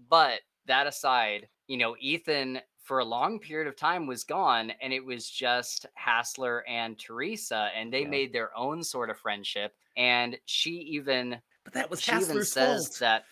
[0.08, 4.92] But that aside, you know, Ethan for a long period of time was gone and
[4.92, 8.06] it was just Hassler and Teresa and they Yeah.
[8.06, 12.90] made their own sort of friendship and she even But that was she even says
[12.90, 13.00] fault.
[13.00, 13.26] that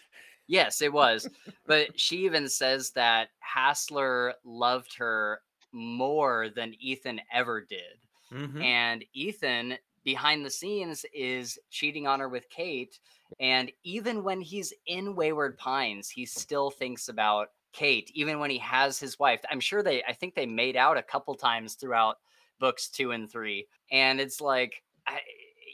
[0.47, 1.29] yes it was
[1.67, 7.99] but she even says that Hassler loved her more than Ethan ever did
[8.31, 8.65] Mhm.
[8.65, 12.99] and Ethan behind the scenes is cheating on her with Kate
[13.41, 18.59] and even when he's in Wayward Pines he still thinks about Kate even when he
[18.59, 19.41] has his wife.
[19.51, 22.19] I'm sure they I think they made out a couple times throughout
[22.61, 25.19] books 2 and 3 and it's like I,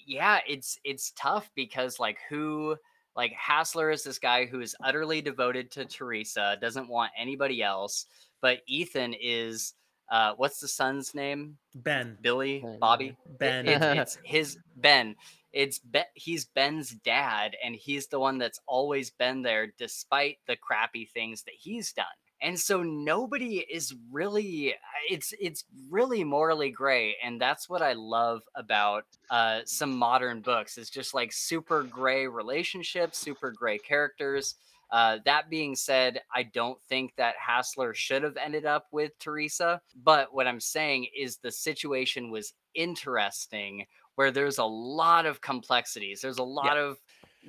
[0.06, 2.76] yeah it's it's tough because like who
[3.16, 8.06] like Hassler is this guy who is utterly devoted to Teresa doesn't want anybody else
[8.40, 9.74] but Ethan is
[10.10, 12.18] uh what's the son's name Ben.
[12.20, 13.16] Billy, Ben, Bobby.
[13.38, 13.68] Ben.
[13.68, 15.14] It- it's his Ben.
[15.52, 20.56] it's be- he's Ben's dad and he's the one that's always been there despite the
[20.56, 22.06] crappy things that he's done.
[22.42, 24.74] And so nobody is really
[25.10, 30.78] it's it's really morally gray and that's what I love about uh some modern books.
[30.78, 34.54] It's just like super gray relationships, super gray characters.
[34.92, 39.80] Uh, that being said, I don't think that Hassler should have ended up with Teresa.
[40.02, 43.86] But what I'm saying is the situation was interesting
[44.16, 46.20] where there's a lot of complexities.
[46.20, 46.82] There's a lot yeah.
[46.82, 46.98] of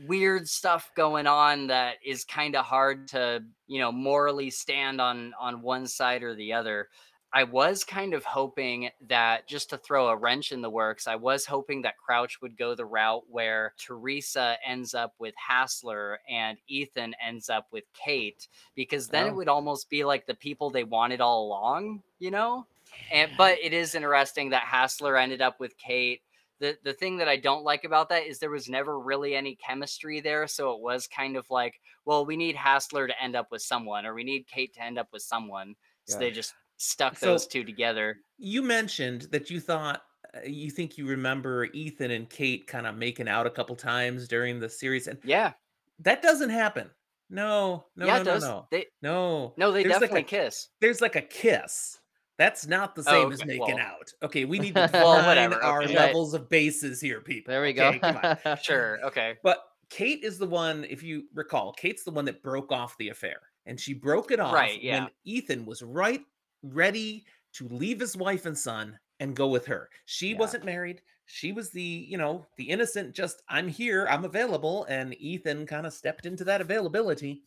[0.08, 5.34] weird stuff going on that is kind of hard to, you know, morally stand on
[5.40, 6.90] on one side or the other.
[7.34, 11.16] I was kind of hoping that just to throw a wrench in the works, I
[11.16, 16.58] was hoping that Crouch would go the route where Teresa ends up with Hassler and
[16.68, 19.28] Ethan ends up with Kate, because then oh.
[19.28, 22.66] it would almost be like the people they wanted all along, you know?
[23.14, 26.22] And but it is interesting that Hassler ended up with Kate.
[26.60, 29.56] The the thing that I don't like about that is there was never really any
[29.56, 33.52] chemistry there, so it was kind of like, well, we need Hassler to end up
[33.52, 35.76] with someone, or we need Kate to end up with someone.
[36.06, 36.20] So yeah.
[36.20, 38.18] they just stuck those two together.
[38.38, 40.02] You mentioned that you thought
[40.36, 44.28] uh, you think you remember Ethan and Kate kind of making out a couple times
[44.28, 45.54] during the series, and yeah,
[46.00, 46.90] that doesn't happen.
[47.30, 48.68] No, no, yeah, no, no, no.
[48.72, 50.68] They, no, no, they there's definitely like a, kiss.
[50.82, 51.98] There's like a kiss.
[52.38, 53.80] That's not the oh, same oh, as making well.
[53.80, 54.12] out.
[54.24, 55.62] Okay, we need to well, whatever.
[55.64, 55.96] our okay.
[55.96, 57.52] levels of bases here, people.
[57.52, 58.56] There we okay, go.
[58.64, 59.00] sure.
[59.06, 59.36] Okay.
[59.44, 59.60] But
[59.92, 63.42] Kate is the one, if you recall, Kate's the one that broke off the affair.
[63.68, 65.04] And she broke it off right, yeah.
[65.04, 66.22] when Ethan was right
[66.64, 69.90] ready to leave his wife and son and go with her.
[70.06, 70.38] She yeah.
[70.38, 71.02] wasn't married.
[71.26, 74.86] She was the, you know, the innocent, just I'm here, I'm available.
[74.90, 77.44] And Ethan kind of stepped into that availability.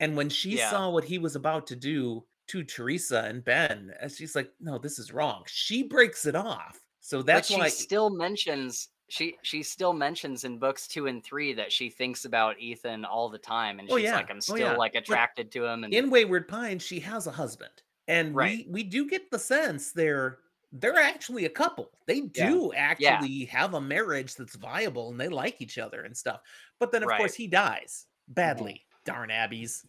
[0.00, 0.70] And when she yeah.
[0.70, 4.78] saw what he was about to do to Teresa and Ben, uh, she's like, no,
[4.78, 5.44] this is wrong.
[5.46, 6.78] She breaks it off.
[7.00, 11.22] So that's but why she still mentions she she still mentions in books two and
[11.22, 14.16] three that she thinks about Ethan all the time, and oh, she's oh, yeah.
[14.16, 14.76] like, I'm still oh, yeah.
[14.76, 15.84] like attracted but to him.
[15.84, 17.70] And in Wayward Pines, she has a husband
[18.08, 18.66] and right.
[18.68, 20.38] we we do get the sense they're
[20.72, 21.90] they're actually a couple.
[22.06, 22.80] They do yeah.
[22.80, 23.50] actually yeah.
[23.50, 26.40] have a marriage that's viable and they like each other and stuff.
[26.78, 27.18] But then of right.
[27.18, 28.34] course he dies mm-hmm.
[28.34, 28.82] badly.
[29.04, 29.86] Darn Abby's.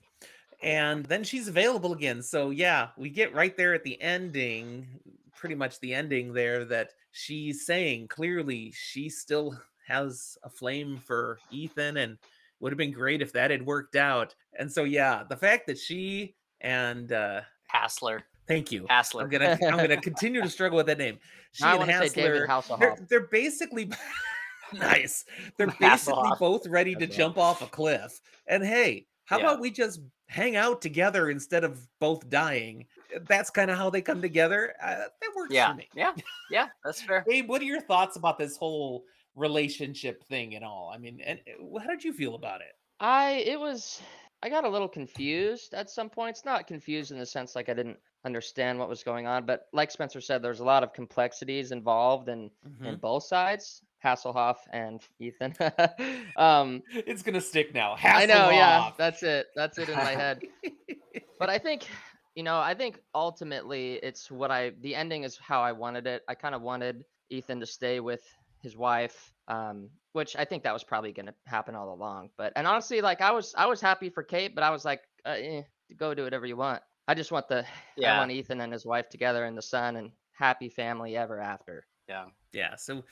[0.64, 2.22] And then she's available again.
[2.22, 4.88] So yeah, we get right there at the ending,
[5.36, 11.40] pretty much the ending there that she's saying clearly she still has a flame for
[11.52, 12.18] Ethan and
[12.60, 14.36] would have been great if that had worked out.
[14.58, 18.24] And so yeah, the fact that she and uh Hassler.
[18.48, 18.86] Thank you.
[18.90, 19.24] Hassler.
[19.24, 21.20] I'm gonna I'm gonna continue to struggle with that name.
[21.54, 22.46] She I and Hassler,
[22.80, 23.90] they're, they're, basically
[24.74, 25.26] nice.
[25.58, 28.22] They're basically both ready to jump off a cliff.
[28.46, 29.46] And hey, how yeah.
[29.46, 32.86] about we just hang out together instead of both dying?
[33.28, 34.76] That's kind of how they come together.
[34.80, 35.72] Uh, that works yeah.
[35.72, 35.88] for me.
[35.96, 36.14] Yeah,
[36.52, 37.26] yeah, that's fair.
[37.30, 39.06] hey, what are your thoughts about this whole
[39.36, 40.92] relationship thing and all?
[40.94, 42.76] I mean, and uh, how did you feel about it?
[43.00, 44.02] I it was
[44.44, 46.46] I got a little confused at some points.
[46.46, 49.90] Not confused in the sense like I didn't understand what was going on, but like
[49.90, 52.86] Spencer said, there's a lot of complexities involved in mm-hmm.
[52.86, 55.56] in both sides, Hasselhoff and Ethan.
[56.38, 57.96] um, it's gonna stick now.
[57.96, 58.16] Hasselhoff.
[58.16, 59.48] I know, yeah, that's it.
[59.56, 60.44] That's it in my head.
[61.40, 61.88] but I think,
[62.36, 64.72] you know, I think ultimately it's what I.
[64.82, 66.22] The ending is how I wanted it.
[66.28, 68.22] I kind of wanted Ethan to stay with
[68.62, 72.32] his wife um, which I think that was probably going to happen all along.
[72.38, 75.02] But and honestly, like I was I was happy for Kate, but I was like,
[75.26, 75.62] uh, eh,
[75.96, 76.82] go do whatever you want.
[77.08, 77.64] I just want the
[77.96, 78.16] yeah.
[78.16, 81.86] I want Ethan and his wife together and the son and happy family ever after.
[82.10, 82.26] Yeah.
[82.52, 82.76] Yeah.
[82.76, 83.04] So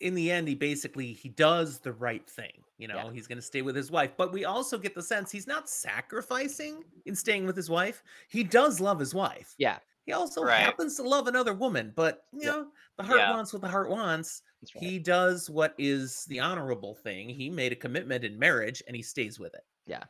[0.00, 2.62] in the end, he basically he does the right thing.
[2.78, 3.12] You know, yeah.
[3.12, 5.68] he's going to stay with his wife, but we also get the sense he's not
[5.68, 8.02] sacrificing in staying with his wife.
[8.28, 9.54] He does love his wife.
[9.58, 9.78] Yeah.
[10.08, 10.60] He also right.
[10.60, 12.50] happens to love another woman, but you yeah.
[12.50, 13.30] know, the heart yeah.
[13.30, 14.40] wants what the heart wants.
[14.74, 14.82] Right.
[14.82, 17.28] He does what is the honorable thing.
[17.28, 19.60] He made a commitment in marriage and he stays with it.
[19.86, 20.04] Yeah.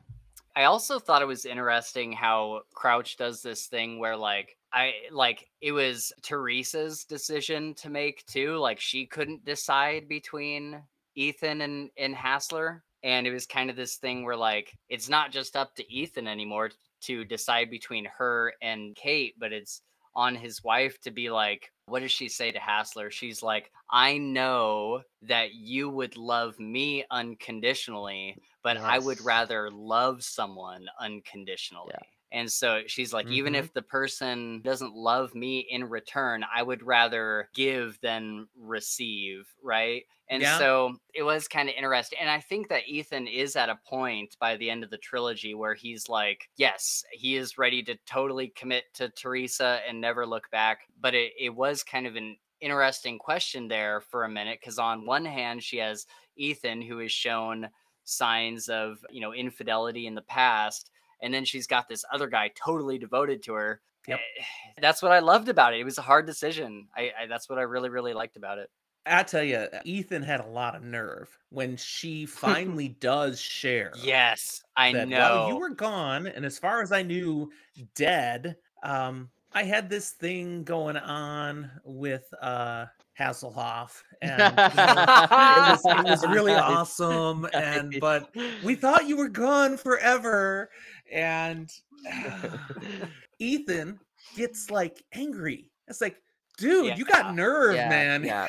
[0.54, 5.48] I also thought it was interesting how Crouch does this thing where like I like
[5.60, 8.56] it was Teresa's decision to make too.
[8.58, 10.80] Like she couldn't decide between
[11.16, 12.84] Ethan and, and Hassler.
[13.02, 16.28] And it was kind of this thing where like it's not just up to Ethan
[16.28, 16.70] anymore
[17.00, 19.82] to decide between her and Kate, but it's
[20.14, 23.10] on his wife to be like, what does she say to Hassler?
[23.10, 28.84] She's like, I know that you would love me unconditionally, but yes.
[28.86, 31.90] I would rather love someone unconditionally.
[31.90, 32.06] Yeah.
[32.30, 33.34] And so she's like, mm-hmm.
[33.34, 39.46] even if the person doesn't love me in return, I would rather give than receive.
[39.62, 40.04] Right.
[40.30, 40.58] And yeah.
[40.58, 42.18] so it was kind of interesting.
[42.20, 45.54] And I think that Ethan is at a point by the end of the trilogy
[45.54, 50.50] where he's like, yes, he is ready to totally commit to Teresa and never look
[50.50, 50.80] back.
[51.00, 55.06] But it, it was kind of an interesting question there for a minute because on
[55.06, 56.06] one hand she has
[56.36, 57.68] Ethan who has shown
[58.04, 60.90] signs of you know infidelity in the past
[61.22, 64.18] and then she's got this other guy totally devoted to her Yep.
[64.18, 64.44] Eh,
[64.80, 67.58] that's what i loved about it it was a hard decision I, I that's what
[67.58, 68.70] i really really liked about it
[69.06, 73.92] I tell you, Ethan had a lot of nerve when she finally does share.
[74.02, 77.50] yes i that, know Well, you were gone, and as far as I knew,
[77.94, 78.56] dead.
[78.82, 82.86] Um, I had this thing going on with uh
[83.18, 87.48] Hasselhoff, and you know, it was it was really awesome.
[87.52, 88.30] And but
[88.62, 90.70] we thought you were gone forever,
[91.10, 91.72] and
[93.38, 93.98] Ethan
[94.36, 95.70] gets like angry.
[95.88, 96.22] It's like,
[96.58, 98.24] dude, you got nerve, yeah, man.
[98.24, 98.48] Yeah.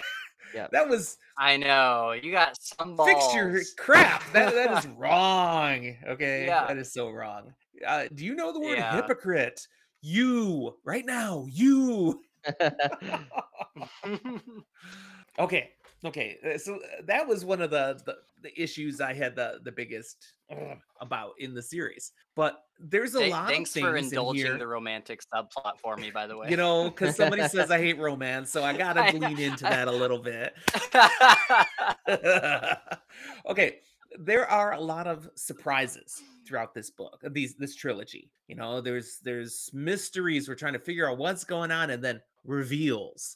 [0.71, 3.09] That was i know you got some balls.
[3.09, 4.31] fix your crap.
[4.33, 5.95] That that is wrong.
[6.07, 6.67] Okay, Yeah.
[6.67, 7.53] that is so wrong.
[7.85, 8.95] Uh, do you know the word Yeah.
[8.95, 9.67] hypocrite?
[10.01, 12.21] You right now, you.
[15.39, 15.69] Okay,
[16.05, 16.37] okay.
[16.45, 19.71] uh, So uh, that was one of the the, the issues I had the the
[19.71, 20.17] biggest
[20.51, 22.11] ugh, about in the series.
[22.35, 25.77] But there's a Th- lot thanks of things for in indulging here, the romantic subplot
[25.81, 28.73] for me by the way you know, because somebody says I hate romance, so I
[28.77, 30.53] gotta I- lean into that a little bit.
[33.49, 33.79] okay,
[34.17, 38.31] there are a lot of surprises throughout this book, uh, these this trilogy.
[38.47, 40.47] You know, there's there's mysteries.
[40.47, 43.35] We're trying to figure out what's going on, and then reveals.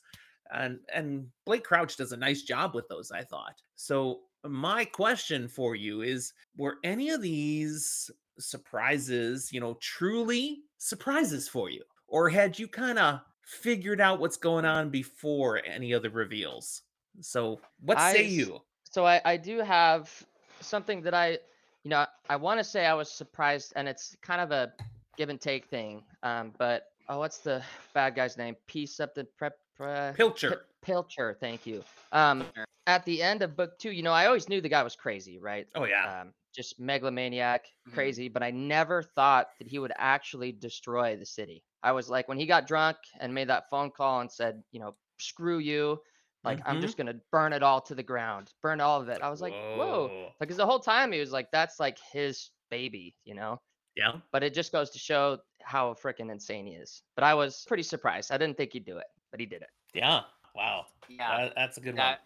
[0.53, 3.61] And and Blake Crouch does a nice job with those, I thought.
[3.75, 11.47] So my question for you is: Were any of these surprises, you know, truly surprises
[11.47, 16.01] for you, or had you kind of figured out what's going on before any of
[16.01, 16.81] the reveals?
[17.21, 18.61] So, what I say you?
[18.83, 20.11] so I, I do have
[20.61, 21.39] something that I,
[21.83, 24.73] you know, I want to say I was surprised, and it's kind of a
[25.17, 26.03] give and take thing.
[26.23, 28.55] Um, but oh, what's the bad guy's name?
[28.67, 29.57] P something prep.
[29.75, 30.51] Pre- Pilcher.
[30.51, 31.83] Pi- Pilcher, thank you.
[32.11, 32.51] Um,
[32.85, 35.39] at the end of book two, you know, I always knew the guy was crazy,
[35.39, 35.67] right?
[35.75, 36.21] Oh yeah.
[36.21, 37.93] Um, just megalomaniac, Mhm.
[37.93, 41.63] crazy, but I never thought that he would actually destroy the city.
[41.81, 44.79] I was like, when he got drunk and made that phone call and said, you
[44.79, 46.01] know, screw you,
[46.43, 46.81] like I'm Mhm.
[46.81, 49.21] just gonna burn it all to the ground, burn all of it.
[49.21, 53.15] I was like, whoa, because the whole time he was like, that's like his baby,
[53.23, 53.59] you know.
[53.95, 54.19] Yeah.
[54.31, 57.03] But it just goes to show how freaking insane he is.
[57.15, 58.31] But I was pretty surprised.
[58.31, 59.69] I didn't think he'd do it, but he did it.
[59.95, 60.21] Yeah.
[60.55, 60.85] Wow.
[61.09, 62.19] yeah That- that's a good that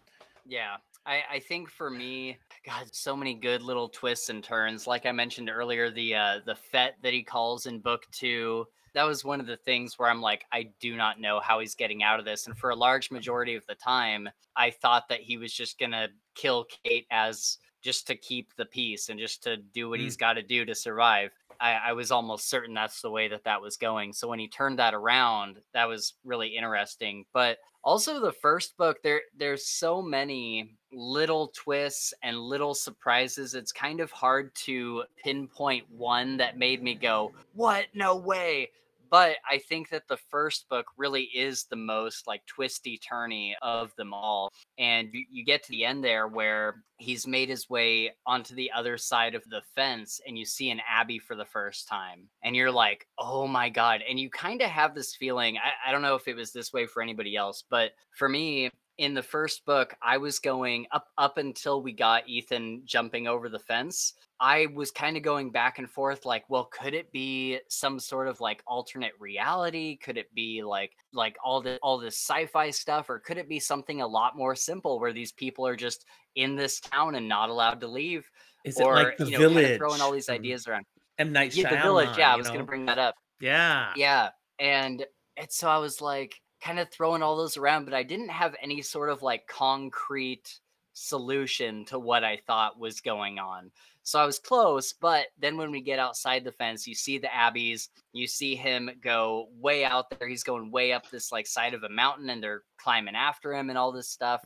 [0.44, 2.36] yeah I, I think for me
[2.66, 6.54] god so many good little twists and turns like i mentioned earlier the uh the
[6.54, 10.20] fete that he calls in book two that was one of the things where i'm
[10.20, 13.10] like i do not know how he's getting out of this and for a large
[13.10, 18.06] majority of the time i thought that he was just gonna kill kate as just
[18.06, 20.02] to keep the peace and just to do what Mm.
[20.04, 21.30] he's got to do to survive
[21.60, 24.48] I, I was almost certain that's the way that that was going so when he
[24.48, 30.02] turned that around that was really interesting but also the first book there there's so
[30.02, 36.82] many little twists and little surprises it's kind of hard to pinpoint one that made
[36.82, 37.86] me go what?
[37.94, 38.70] No way
[39.10, 43.94] but i think that the first book really is the most like twisty turny of
[43.96, 48.12] them all and you, you get to the end there where he's made his way
[48.26, 51.88] onto the other side of the fence and you see an abbey for the first
[51.88, 55.88] time and you're like oh my god and you kind of have this feeling I,
[55.88, 59.14] I don't know if it was this way for anybody else but for me in
[59.14, 63.58] the first book i was going up up until we got ethan jumping over the
[63.58, 67.98] fence i was kind of going back and forth like well could it be some
[67.98, 69.96] sort of like alternate reality?
[69.96, 73.10] Could it be like like all the all this sci-fi stuff?
[73.10, 76.04] Or could it be something a lot more simple where these people are just
[76.36, 78.28] in this town and not allowed to leave?
[78.64, 79.70] Is it or like the you know kind village?
[79.72, 80.84] of throwing all these ideas around.
[81.18, 81.32] M.
[81.32, 82.16] Night yeah, the village.
[82.16, 83.14] Yeah i was gonna bring that up.
[83.40, 83.92] Yeah.
[83.96, 85.04] yeah and
[85.36, 88.54] and so i was like kind of throwing all those around but i didn't have
[88.62, 90.60] any sort of like concrete
[90.94, 93.70] solution to what i thought was going on.
[94.02, 97.28] So i was close but then when we get outside the fence you see the
[97.32, 101.74] abbeys you see him go way out there he's going way up this like side
[101.74, 104.42] of a mountain and they're climbing after him and all this stuff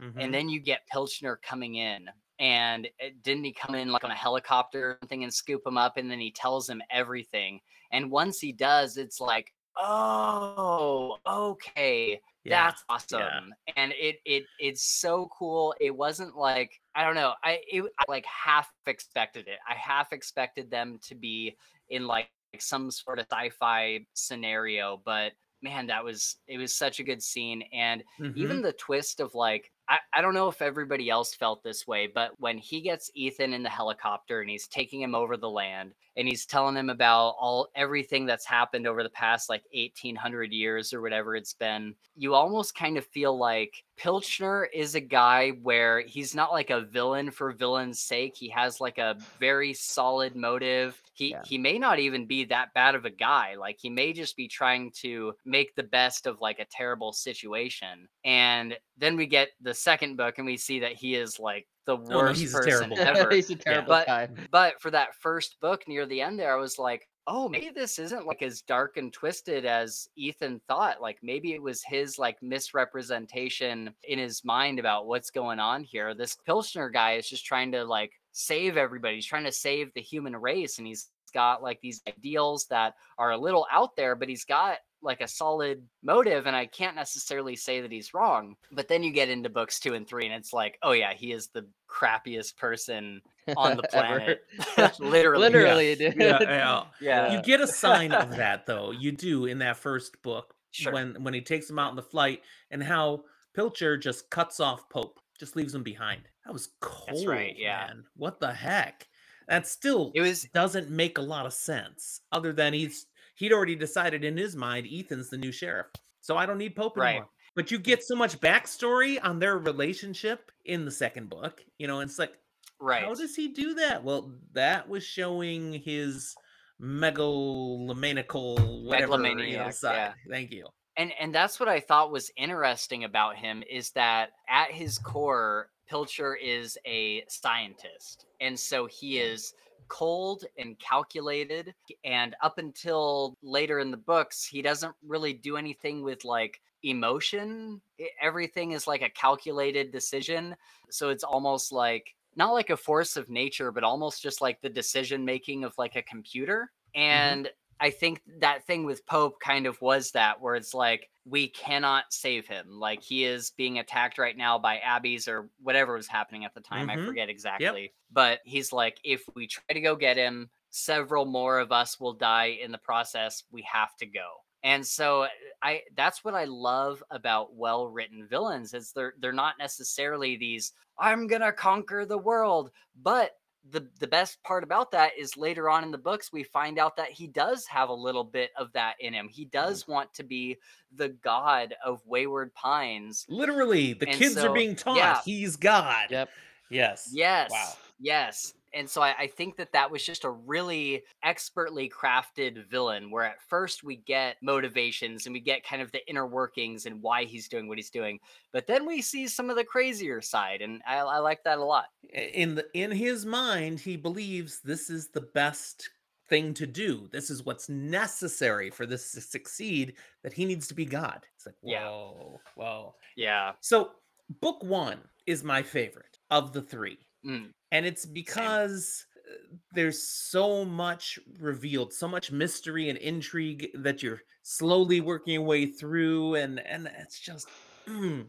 [0.00, 2.06] Mm-hmm, and then you get pilchner coming in
[2.38, 2.88] and
[3.22, 6.10] didn't he come in like on a helicopter or something and scoop him up and
[6.10, 7.60] then he tells him everything
[7.92, 12.66] and once he does it's like oh okay yeah.
[12.66, 17.60] that's awesome and it it it's so cool it wasn't like i don't know i
[17.70, 21.56] it, I like half expected it i half expected them to be
[21.90, 27.04] in like some sort of sci-fi scenario but man that was it was such a
[27.04, 28.36] good scene and Mhm.
[28.36, 32.08] even the twist of like I, I don't know if everybody else felt this way,
[32.12, 35.92] but when he gets Ethan in the helicopter and he's taking him over the land
[36.16, 40.92] and he's telling him about all everything that's happened over the past like 1800 years
[40.92, 46.00] or whatever it's been, you almost kind of feel like Pilchner is a guy where
[46.00, 48.34] he's not like a villain for villain's sake.
[48.36, 51.00] He has like a very solid motive.
[51.14, 51.42] He Yeah.
[51.44, 53.54] he may not even be that bad of a guy.
[53.54, 58.08] Like he may just be trying to make the best of like a terrible situation.
[58.24, 61.96] And then we get the second book and we see that he is like the
[61.96, 63.30] oh, no, worst he's a person terrible ever.
[63.34, 64.28] He's a terrible But- guy.
[64.50, 67.98] But for that first book near the end there, I was like, oh, maybe this
[67.98, 71.00] isn't like as dark and twisted as Ethan thought.
[71.00, 76.14] Like maybe it was his like misrepresentation in his mind about what's going on here.
[76.14, 79.16] This Pilsner guy is just trying to like save everybody.
[79.16, 80.78] He's trying to save the human race.
[80.78, 84.78] And he's got like these ideals that are a little out there, but he's got
[85.06, 86.46] like a solid motive.
[86.46, 88.56] And I can't necessarily say that he's wrong.
[88.72, 91.32] But then you get into books two and three, and it's like, oh yeah, he
[91.32, 93.22] is the crappiest person
[93.56, 94.40] on the planet.
[95.00, 95.40] Literally.
[95.40, 96.16] Literally, dude.
[96.18, 96.84] Yeah, yeah.
[97.00, 97.32] Yeah.
[97.36, 98.90] You get a sign of that though.
[98.90, 100.92] You do in that first book Sure.
[100.92, 103.22] when when he takes him out in the flight and how
[103.54, 106.22] Pilcher just cuts off Pope, just leaves him behind.
[106.44, 107.26] That was cold.
[107.26, 107.86] right, yeah.
[107.88, 108.04] Man.
[108.14, 109.06] What the heck?
[109.48, 112.20] That still It was doesn't make a lot of sense.
[112.30, 113.06] Other than he's
[113.36, 115.86] he'd already decided in his mind Ethan's the new sheriff,
[116.20, 117.10] so I don't need Pope Right.
[117.10, 117.28] anymore.
[117.54, 121.62] But you get so much backstory on their relationship in the second book.
[121.78, 122.34] You know, it's like
[122.80, 123.04] right.
[123.04, 124.04] how does he do that?
[124.04, 126.34] Well, that was showing his
[126.82, 129.94] megalomaniacal whatever Megalomaniac, side.
[129.94, 130.12] yeah.
[130.30, 130.66] Thank you.
[130.98, 135.70] and and that's what I thought was interesting about him is that at his core,
[135.88, 139.54] Pilcher is a scientist, and so he is
[139.88, 141.74] cold and calculated.
[142.04, 147.80] And up until later in the books, he doesn't really do anything with like emotion.
[148.20, 150.56] Everything is like a calculated decision.
[150.90, 154.68] So it's almost like not like a force of nature, but almost just like the
[154.68, 156.70] decision making of like a computer.
[156.96, 157.00] Mm-hmm.
[157.00, 161.48] And I think that thing with Pope kind of was that, where it's like, we
[161.48, 162.78] cannot save him.
[162.78, 166.60] Like, he is being attacked right now by Abbeys or whatever was happening at the
[166.60, 166.88] time.
[166.88, 167.04] I Mhm.
[167.04, 167.94] forget exactly.
[168.10, 172.12] But he's like, if we try to go get him, several more of us will
[172.14, 173.44] die in the process.
[173.50, 174.44] We have to go.
[174.62, 175.28] And so
[175.62, 181.26] I that's what I love about well-written villains is they're they're not necessarily these I'm
[181.26, 183.32] going to conquer the world, but
[183.70, 186.96] the the best part about that is later on in the books we find out
[186.96, 189.28] that he does have a little bit of that in him.
[189.28, 189.50] He mm-hmm.
[189.50, 190.58] does want to be
[190.94, 193.26] the god of Wayward Pines.
[193.28, 195.20] Literally, the And kids are being taught yeah.
[195.24, 196.06] he's God.
[196.10, 196.30] Yep.
[196.70, 197.10] Yes.
[197.12, 197.50] Yes.
[197.50, 197.72] Wow.
[197.98, 198.54] Yes.
[198.76, 203.24] And so I, I think that that was just a really expertly crafted villain where
[203.24, 207.24] at first we get motivations and we get kind of the inner workings and why
[207.24, 208.20] he's doing what he's doing.
[208.52, 210.60] But then we see some of the crazier side.
[210.62, 211.86] And I, I like that a lot.
[212.12, 215.88] in the in his mind he believes this is the best
[216.28, 220.74] thing to do this is what's necessary for this to succeed that he needs to
[220.74, 221.86] be god it's like Yeah.
[221.88, 223.52] whoa whoa Yeah.
[223.60, 223.92] so
[224.40, 227.50] book one is my favorite of the three Mm.
[227.76, 234.22] And it's because uh, there's so much revealed so much mystery and intrigue that you're
[234.42, 237.48] slowly working your way through and and it's just
[237.88, 238.26] mm.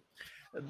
[0.58, 0.62] Uh,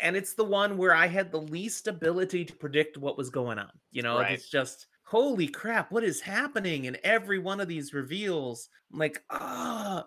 [0.00, 3.58] and it's the one where i had the least ability to predict what was going
[3.58, 4.32] on you know Right.
[4.32, 9.22] it's just holy crap what is happening in every one of these reveals I'm like
[9.30, 10.06] ah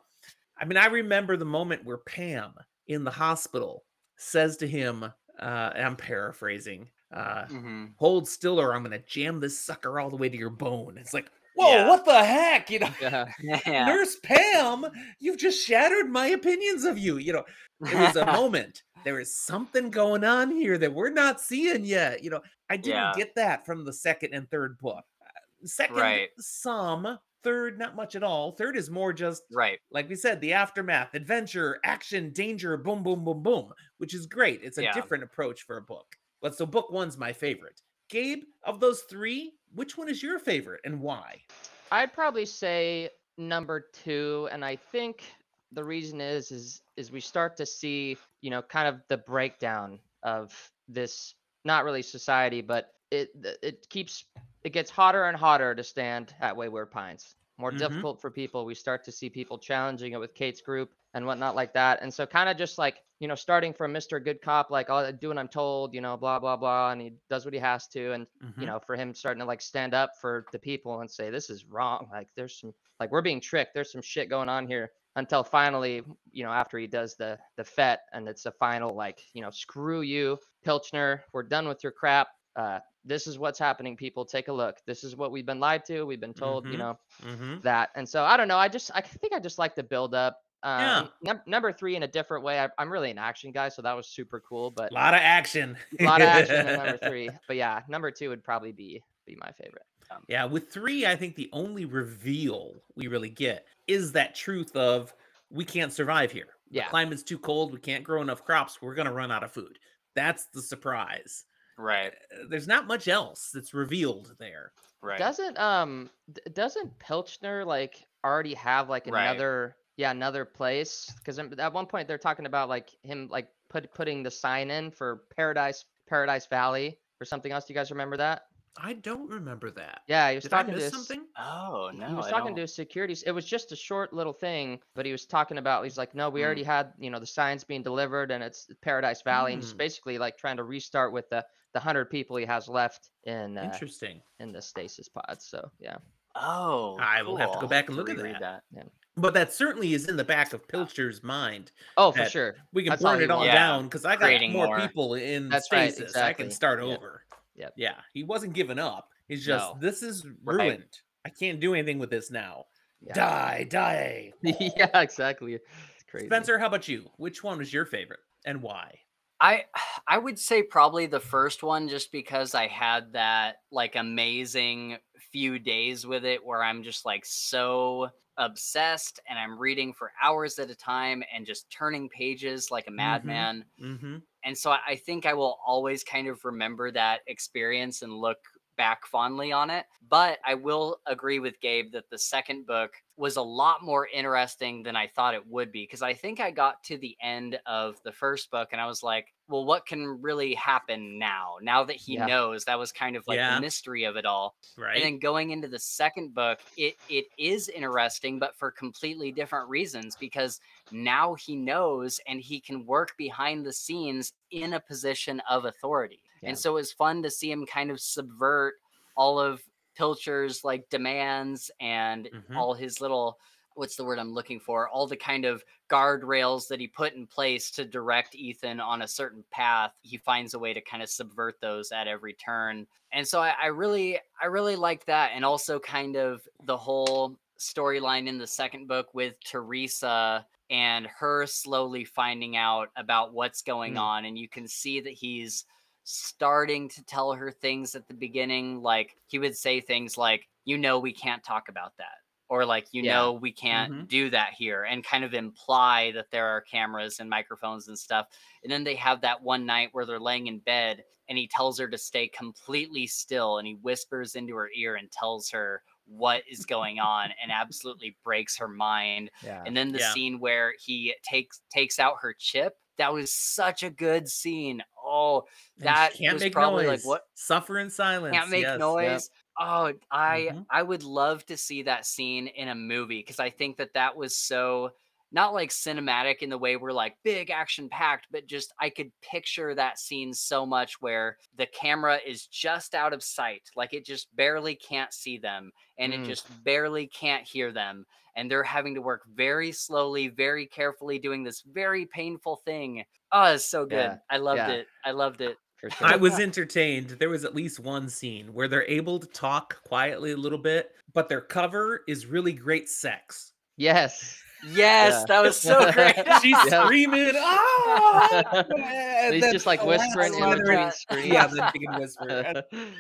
[0.58, 2.54] i mean i remember the moment where pam
[2.88, 3.84] in the hospital
[4.18, 5.04] says to him
[5.40, 10.16] uh i'm paraphrasing uh hmm hold still or I'm gonna jam this sucker all the
[10.18, 10.98] way to your bone.
[10.98, 11.88] It's like, whoa, Yeah.
[11.90, 12.70] what the heck?
[12.70, 13.26] You know, Yeah.
[13.42, 13.86] Yeah.
[13.86, 14.86] Nurse Pam,
[15.20, 17.18] you've just shattered my opinions of you.
[17.18, 17.44] You know,
[17.82, 18.84] it was a moment.
[19.04, 22.24] There is something going on here that we're not seeing yet.
[22.24, 25.04] You know, I didn't get that from the second and third book.
[25.22, 26.30] Uh, Second, Right.
[26.40, 27.20] some.
[27.44, 28.54] Third, not much at all.
[28.54, 29.78] Third is more just right.
[29.92, 34.62] like we said, the aftermath, adventure, action, danger, boom, boom, boom, boom, which is great.
[34.64, 36.06] It's a different approach for a book.
[36.44, 37.82] But so book one's my favorite.
[38.10, 41.42] Gabe, of those three, which one is your favorite and why?
[41.90, 45.24] I'd probably say number two, and I think
[45.72, 50.00] the reason is is is we start to see you know kind of the breakdown
[50.22, 51.34] of this
[51.64, 53.30] not really society, but it
[53.64, 54.26] it keeps
[54.64, 57.36] it gets hotter and hotter to stand at Wayward Pines.
[57.58, 57.78] More Mhm.
[57.78, 58.66] difficult for people.
[58.66, 62.02] We start to see people challenging it with Kate's group and whatnot like that.
[62.02, 64.24] And so kind of just like you know starting from Mr.
[64.24, 67.14] Good Cop, like I'll do what I'm told, you know, blah blah blah, and he
[67.30, 68.62] does what he has to, and Mm-hmm.
[68.62, 71.50] you know, for him starting to like stand up for the people and say, this
[71.50, 72.08] is wrong.
[72.12, 73.74] Like there's some, like we're being tricked.
[73.74, 74.92] There's some shit going on here.
[75.16, 76.02] until finally,
[76.32, 79.50] you know, after he does the the fete and it's a final like, you know,
[79.52, 82.28] screw you, Pilchner, we're done with your crap.
[82.56, 84.26] Uh, this is what's happening, people.
[84.26, 84.78] Take a look.
[84.86, 86.04] This is what we've been lied to.
[86.04, 86.78] We've been told, you Mhm.
[86.80, 87.90] know, hmm that.
[87.96, 88.58] And so I don't know.
[88.58, 90.38] I just I think I just like the build up.
[90.64, 90.98] Yeah.
[91.00, 92.60] Um, num- number three in a different way.
[92.60, 94.72] I, I'm really an action guy, so that was super cool.
[94.72, 95.76] But A lot of action.
[96.00, 97.30] a lot of action in number three.
[97.48, 99.84] But yeah, number two would probably be be my favorite.
[100.28, 105.14] Yeah, with three, I think the only reveal we really get is that truth of
[105.50, 106.48] we can't survive here.
[106.70, 106.90] The Yeah.
[106.90, 107.74] climate's too cold.
[107.74, 108.80] We can't grow enough crops.
[108.82, 109.80] We're gonna run out of food.
[110.16, 111.46] That's the surprise.
[111.80, 112.14] Right.
[112.32, 114.72] Uh, There's not much else that's revealed there.
[115.02, 115.18] Right.
[115.18, 116.10] Doesn't um
[116.54, 119.26] doesn't Pilchner like already have like Right.
[119.30, 121.12] another yeah another place?
[121.18, 124.92] Because at one point they're talking about like him like put putting the sign in
[124.92, 127.66] for Paradise Paradise Valley or something else.
[127.66, 128.44] Do you guys remember that?
[128.76, 130.02] I don't remember that.
[130.08, 131.28] Yeah, he was Did I talking miss to his- something?
[131.38, 132.08] oh no.
[132.08, 133.16] he was I talking don't- to his security.
[133.26, 135.84] It was just a short little thing, but he was talking about.
[135.84, 136.46] He's like, no, we Mm.
[136.46, 139.78] already had you know the signs being delivered, and it's Paradise Valley, and he's Mm.
[139.78, 143.64] basically like trying to restart with the the hundred people he has left in uh,
[143.64, 144.22] Interesting.
[144.40, 145.40] in the stasis pod.
[145.42, 145.98] So yeah,
[146.36, 146.98] Oh.
[147.00, 148.64] I will have to go back and look at reread that.
[148.72, 148.88] that.
[149.16, 151.72] But that certainly is in the back of Pilcher's mind.
[151.98, 152.56] oh for sure.
[152.74, 153.46] We can That's burn it all.
[153.46, 154.80] Yeah, down because I got creating more, more.
[154.82, 156.16] people in That's right, stasis.
[156.18, 156.98] I can start Yep.
[156.98, 157.24] over.
[157.56, 159.10] Yeah, Yeah, he wasn't giving up.
[159.28, 159.78] He's just No.
[159.80, 160.56] this is Right.
[160.70, 161.00] ruined.
[161.26, 162.66] I can't do anything with this now.
[163.02, 163.14] Yeah.
[163.14, 164.34] Die, die.
[164.42, 165.54] yeah, exactly.
[165.54, 166.26] It's crazy.
[166.26, 167.10] Spencer, how about you?
[167.18, 169.00] Which one was your favorite and why?
[169.40, 169.66] I
[170.08, 174.98] I would say probably the first one just because I had that like amazing
[175.32, 180.58] few days with it where I'm just like so obsessed and I'm reading for hours
[180.60, 183.66] at a time and just turning pages like a madman.
[183.82, 184.18] Mm-hmm.
[184.44, 188.38] And so I think I will always kind of remember that experience and look
[188.76, 189.86] back fondly on it.
[190.10, 194.84] But I will agree with Gabe that the second book was a lot more interesting
[194.84, 195.84] than I thought it would be.
[195.84, 199.04] Because I think I got to the end of the first book and I was
[199.04, 201.58] like, well, what can really happen now?
[201.62, 202.26] Now that he Yeah.
[202.26, 203.56] knows, that was kind of like Yeah.
[203.56, 204.56] the mystery of it all.
[204.78, 204.96] Right.
[204.96, 209.70] And then going into the second book, it it is interesting, but for completely different
[209.70, 210.60] reasons because
[210.92, 216.22] now he knows and he can work behind the scenes in a position of authority.
[216.44, 216.50] Yeah.
[216.50, 218.76] And so it was fun to see him kind of subvert
[219.16, 219.64] all of
[219.96, 222.56] Pilcher's like demands and Mhm.
[222.56, 223.40] all his little
[223.76, 224.88] what's the word I'm looking for?
[224.88, 229.08] All the kind of guardrails that he put in place to direct Ethan on a
[229.08, 229.94] certain path.
[230.04, 232.86] He finds a way to kind of subvert those at every turn.
[233.14, 235.32] And so I, I really, I really like that.
[235.34, 241.48] And also kind of the whole storyline in the second book with Teresa and her
[241.48, 244.02] slowly finding out about what's going Mm.
[244.02, 244.26] on.
[244.26, 245.66] And you can see that he's
[246.04, 248.82] starting to tell her things at the beginning.
[248.82, 252.18] Like he would say things like, you know, we can't talk about that.
[252.50, 253.04] Or like, you Yeah.
[253.04, 254.10] know, we can't Mhm.
[254.10, 258.28] do that here, and kind of imply that there are cameras and microphones and stuff.
[258.64, 261.80] And then they have that one night where they're laying in bed and he tells
[261.80, 266.44] her to stay completely still and he whispers into her ear and tells her what
[266.50, 269.66] is going on and absolutely breaks her mind Yeah.
[269.66, 270.02] and then the Yeah.
[270.02, 275.46] scene where he takes takes out her chip that was such a good scene oh
[275.78, 278.36] And that can't was make probably like what Suffer in silence.
[278.36, 278.80] can't make yes.
[278.80, 279.30] noise
[279.60, 280.66] oh i Mhm.
[280.70, 284.16] i would love to see that scene in a movie because i think that that
[284.16, 284.92] was so
[285.34, 289.12] not like cinematic in the way we're like big action packed but just i could
[289.22, 294.06] picture that scene so much where the camera is just out of sight like it
[294.06, 296.28] just barely can't see them and it Mm.
[296.28, 298.06] just barely can't hear them
[298.36, 303.54] and they're having to work very slowly very carefully doing this very painful thing oh
[303.54, 304.70] it's so good Yeah, i loved yeah.
[304.72, 305.92] it i loved it sure.
[306.08, 307.10] I was entertained.
[307.20, 310.92] There was at least one scene where they're able to talk quietly a little bit,
[311.14, 313.52] but their cover is really great sex.
[313.76, 314.40] yes.
[314.66, 315.26] Yes Yeah.
[315.28, 316.84] that was so great She's Yeah.
[316.86, 318.64] screaming, ah!
[318.76, 320.94] and He's then just like whispering in love between that.
[320.96, 321.28] screens.
[321.28, 322.30] Yeah, then she can whisper.
[322.30, 322.64] And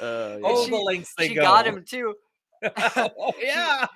[0.00, 0.46] Oh, yeah.
[0.46, 1.42] all she- the lengths they she go.
[1.42, 2.14] got him too
[2.64, 3.86] oh yeah.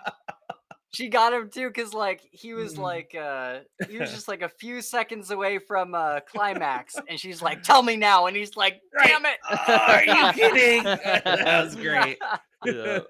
[0.92, 2.78] she got him too because like he was Mm.
[2.78, 3.58] like uh
[3.88, 7.82] he was just like a few seconds away from uh climax and she's like tell
[7.82, 9.08] me now and he's like Right.
[9.08, 10.82] damn it Are you kidding?
[10.84, 12.18] that was great.
[12.64, 13.00] Yeah.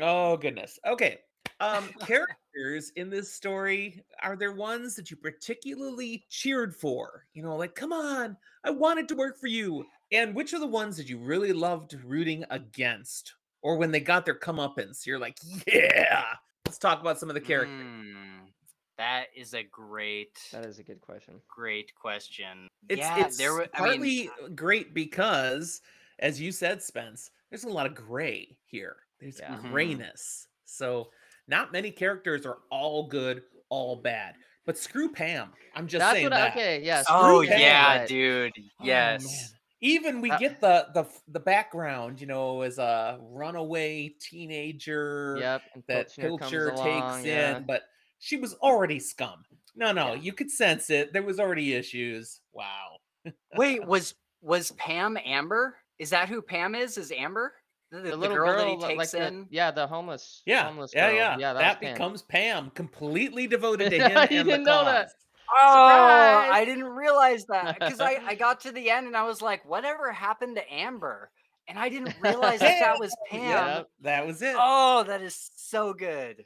[0.00, 0.78] oh goodness.
[0.86, 1.18] Okay.
[1.60, 7.26] Um characters in this story are there ones that you particularly cheered for?
[7.34, 9.86] You know, like come on, I wanted to work for you.
[10.12, 13.34] And which are the ones that you really loved rooting against?
[13.62, 15.36] Or when they got their comeuppance, you're like,
[15.66, 16.24] yeah.
[16.66, 17.86] Let's talk about some of the characters.
[17.86, 18.48] Mm,
[18.96, 21.40] that is a great That is a good question.
[21.48, 25.82] great question It's yeah it's there were I partly mean, great because,
[26.18, 28.96] as you said, Spence, there's a lot of gray here.
[29.20, 29.56] There's Yeah.
[29.56, 29.70] Mhm.
[29.70, 30.48] grayness.
[30.64, 31.10] So
[31.50, 34.36] not many characters are all good, all bad.
[34.66, 35.50] But screw Pam.
[35.74, 36.32] I'm just That's saying what.
[36.34, 36.50] I, that.
[36.52, 37.02] okay, yeah.
[37.08, 38.52] Oh Pam, yeah, dude.
[38.80, 39.24] Oh, Yes.
[39.24, 39.58] man.
[39.82, 45.62] Even we Uh, get the the the background, you know, as a runaway teenager Yep.
[45.88, 47.56] That Pilcher takes along, yeah.
[47.56, 47.82] in, but
[48.18, 49.42] she was already scum.
[49.74, 50.20] No, no, Yeah.
[50.20, 51.12] you could sense it.
[51.12, 52.40] There was already issues.
[52.52, 52.98] Wow.
[53.56, 55.76] Wait, was was Pam Amber?
[55.98, 56.96] Is that who Pam is?
[56.98, 57.54] Is Amber
[57.90, 59.46] the, the, The the little girl, girl, that he takes like the, in?
[59.50, 61.16] yeah, the homeless, Yeah, homeless yeah, girl.
[61.16, 61.36] yeah.
[61.38, 61.52] yeah.
[61.52, 61.94] That, that Pam.
[61.94, 65.10] becomes Pam, completely devoted to You him and didn't know that.
[65.52, 66.50] Oh, Surprise!
[66.52, 69.64] I didn't realize that because I, I got to the end and I was like,
[69.68, 71.30] whatever happened to Amber?
[71.66, 73.40] And I didn't realize that that was Pam.
[73.42, 74.56] Yeah, that was it.
[74.58, 76.44] Oh, that is so good.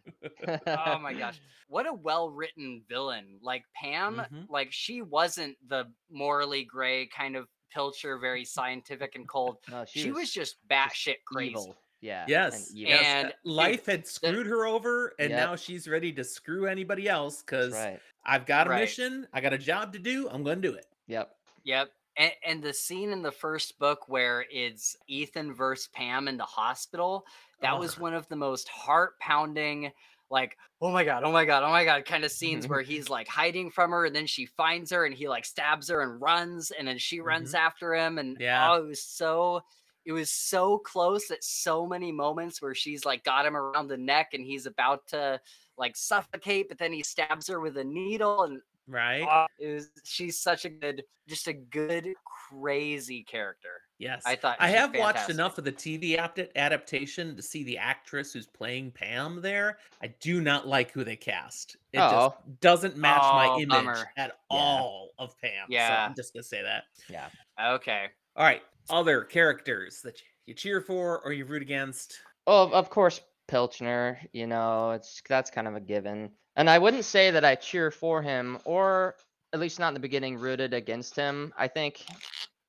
[0.66, 1.40] Oh my gosh.
[1.68, 3.38] What a well written villain.
[3.42, 4.46] Like Pam, Mhm.
[4.50, 9.58] like she wasn't the morally gray kind of pilcher, very scientific and cold.
[9.70, 11.50] No, She, was, just batshit crazy.
[11.50, 11.76] evil.
[12.00, 12.24] Yeah.
[12.28, 13.02] Yes, And yes.
[13.04, 15.38] And, dude, life had screwed her over, and Yep.
[15.38, 18.00] now she's ready to screw anybody else because right.
[18.24, 18.80] I've got a Right.
[18.82, 20.86] mission, I got a job to do, I'm going to do it.
[21.08, 21.34] Yep.
[21.64, 21.90] Yep.
[22.16, 26.44] And, and the scene in the first book where it's Ethan versus Pam in the
[26.44, 27.26] hospital,
[27.60, 29.90] that was one of the most heart pounding,
[30.30, 32.74] like, oh my God, oh my God, oh my God kind of scenes mm-hmm.
[32.74, 35.88] where he's like hiding from her and then she finds her and he like stabs
[35.88, 37.66] her and runs and then she runs mm-hmm.
[37.66, 38.18] after him.
[38.18, 38.70] And Yeah.
[38.70, 39.62] oh, it was so.
[40.06, 43.96] It was so close at so many moments where she's like got him around the
[43.96, 45.40] neck and he's about to
[45.78, 49.46] like suffocate, but then he stabs her with a needle and Right?
[49.58, 52.08] It was she's such a good just a good
[52.50, 54.22] crazy character yes.
[54.26, 56.18] i thought I she's have watched enough of the TV
[56.54, 59.78] adaptation to see the actress who's playing Pam there.
[60.02, 61.76] I do not like who they cast.
[61.94, 62.34] It Oh.
[62.46, 64.04] just doesn't match my Oh, image bummer.
[64.18, 65.66] at all of Pam.
[65.68, 66.04] So Yeah.
[66.06, 66.84] I'm just going to say that.
[67.08, 67.28] Yeah.
[67.58, 68.62] okay All right.
[68.90, 72.18] Other characters that you cheer for or you root against.
[72.46, 74.20] Oh, of- of course, Pilchner.
[74.32, 76.30] You know, it's that's kind of a given.
[76.56, 79.16] And I wouldn't say that I cheer for him, or
[79.52, 81.52] at least not in the beginning, rooted against him.
[81.56, 82.06] I think,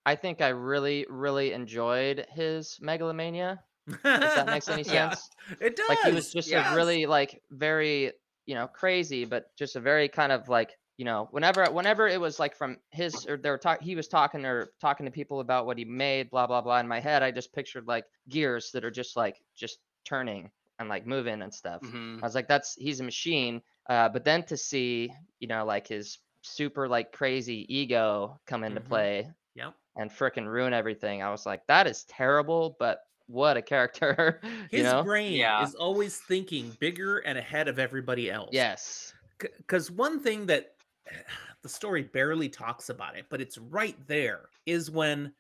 [0.06, 3.64] I think I really, really enjoyed his megalomania.
[3.88, 5.10] If that makes any Yeah.
[5.10, 5.30] sense.
[5.62, 5.90] It does.
[5.90, 6.72] Like he was just yes.
[6.72, 8.14] a really like very,
[8.46, 12.22] you know, crazy, but just a very kind of like you know, whenever whenever it
[12.22, 15.42] was like from his or they were talking, he was talking or talking to people
[15.42, 16.80] about what he made, blah blah blah.
[16.80, 20.88] In my head, I just pictured like gears that are just like just turning and
[20.88, 21.82] like moving and stuff.
[21.84, 22.20] Mhm.
[22.22, 23.62] I was like, that's he's a machine.
[23.88, 28.82] Uh, but then to see, you know, like his super like crazy ego come into
[28.82, 28.86] Mhm.
[28.88, 29.76] play Yep.
[29.96, 34.40] and frickin' ruin everything, I was like, that is terrible, but what a character,
[34.72, 35.04] His you know?
[35.04, 35.64] brain Yeah.
[35.64, 38.50] is always thinking bigger and ahead of everybody else.
[38.54, 39.14] Yes.
[39.40, 40.76] Because one thing that
[41.64, 45.34] the story barely talks about it, but it's right there, is when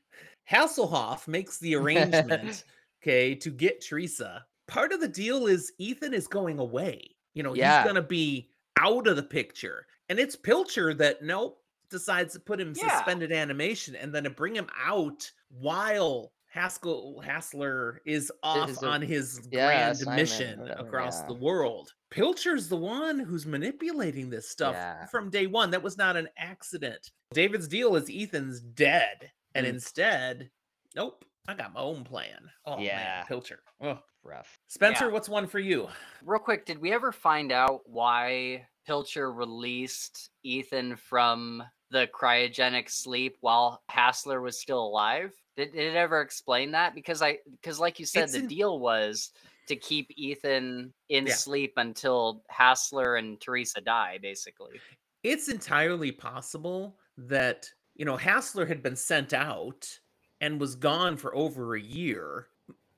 [0.49, 2.63] Hasselhoff makes the arrangement,
[3.03, 4.45] okay, to get Teresa.
[4.67, 7.14] Part of the deal is Ethan is going away.
[7.35, 7.77] You know, Yeah.
[7.79, 9.85] he's going to be out of the picture.
[10.09, 12.97] And it's Pilcher that, nope, decides to put him Yeah.
[12.97, 18.87] suspended animation and then to bring him out while Haskell Hassler is off is a-
[18.87, 21.27] on his yeah, grand assignment, mission whatever, across yeah.
[21.27, 21.93] the world.
[22.09, 25.69] Pilcher's the one who's manipulating this stuff from day one.
[25.71, 27.11] That was not an accident.
[27.33, 29.69] David's deal is Ethan's dead, and Mm.
[29.69, 30.49] instead,
[30.95, 32.49] nope, I got my own plan.
[32.65, 32.95] Oh Yeah.
[32.97, 33.59] man, Pilcher.
[33.81, 33.99] Oh.
[34.23, 34.57] Rough.
[34.67, 35.11] Spencer, Yeah.
[35.11, 35.87] what's one for you?
[36.23, 43.37] real quick did we ever find out why pilcher released ethan from the cryogenic sleep
[43.41, 47.99] while hassler was still alive did, did it ever explain that because i because like
[47.99, 49.31] you said It's the in- deal was
[49.67, 51.33] to keep ethan in Yeah.
[51.35, 54.79] sleep until hassler and teresa die basically
[55.21, 59.87] It's entirely possible that, you know, Hassler had been sent out
[60.45, 62.47] and was gone for over a year.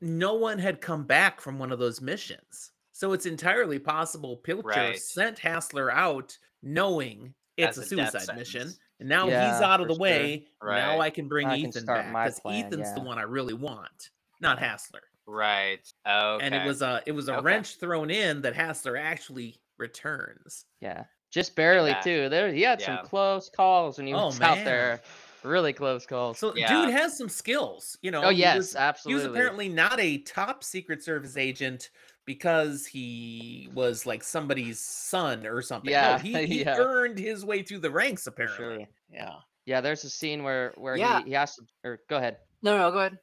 [0.02, 2.72] No one had come back from one of those missions.
[2.92, 5.00] So it's entirely possible Pilcher Right.
[5.00, 8.74] sent Hassler out knowing it's As a a suicide mission.
[9.00, 10.02] And now he's out of the sure.
[10.02, 10.48] way.
[10.64, 13.54] Now I can bring I Ethan start back because plan, Ethan's the one I really
[13.54, 14.10] want,
[14.42, 15.04] not Hassler.
[15.26, 17.46] right okay And it was a it was a Okay.
[17.46, 20.66] wrench thrown in that Hassler actually returns.
[20.82, 21.06] Yeah.
[21.30, 22.04] Just barely that.
[22.04, 22.30] too.
[22.30, 22.98] There he had Yeah.
[22.98, 25.02] some close calls when he Oh, was out there.
[25.48, 26.40] Really close calls.
[26.40, 26.68] So Yeah.
[26.86, 28.24] dude has some skills, you know.
[28.24, 29.22] oh he yes, absolutely.
[29.24, 31.90] He was apparently not a top secret service agent
[32.26, 35.92] because he was like somebody's son or something.
[35.92, 36.78] No, Yeah, he, he yeah.
[36.78, 38.80] earned his way through the ranks apparently.
[38.80, 38.88] sure.
[39.12, 39.36] Yeah.
[39.66, 41.20] Yeah, there's a scene where where Yeah.
[41.24, 42.38] he, he has to or go ahead.
[42.62, 43.18] no no go ahead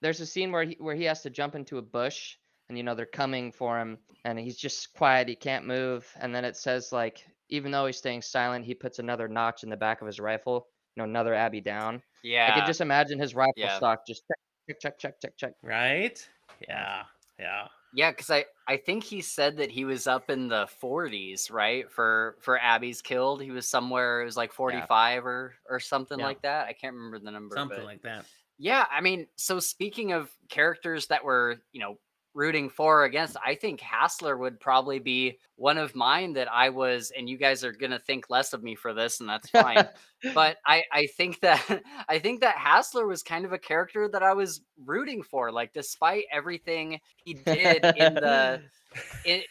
[0.00, 2.36] There's a scene where he where he has to jump into a bush
[2.68, 6.34] and you know they're coming for him and he's just quiet, he can't move, and
[6.34, 9.76] then it says like even though he's staying silent, he puts another notch in the
[9.76, 10.62] back of his rifle, you
[10.96, 12.02] know, another Abby down.
[12.22, 13.76] yeah I could just imagine his rifle Yeah.
[13.76, 15.52] stock just check check check check check check.
[15.62, 16.28] Right?
[16.68, 17.02] Yeah.
[17.38, 17.66] Yeah.
[17.94, 21.90] Yeah, because I I think he said that he was up in the 40s, right?
[21.90, 24.22] For for Abby's killed, he was somewhere.
[24.22, 26.24] It was like 45 or or something Yeah.
[26.24, 26.66] like that.
[26.68, 27.54] I can't remember the number.
[27.56, 28.24] Something but- like that.
[28.58, 31.98] Yeah, I mean, so speaking of characters that were, you know,
[32.34, 36.70] rooting for or against, I think Hassler would probably be one of mine that I
[36.70, 39.88] was, and you guys are gonna think less of me for this, and that's fine.
[40.34, 44.22] but I, I think that I think that Hassler was kind of a character that
[44.22, 45.52] I was rooting for.
[45.52, 48.62] Like, despite everything he did in the
[49.24, 49.46] it,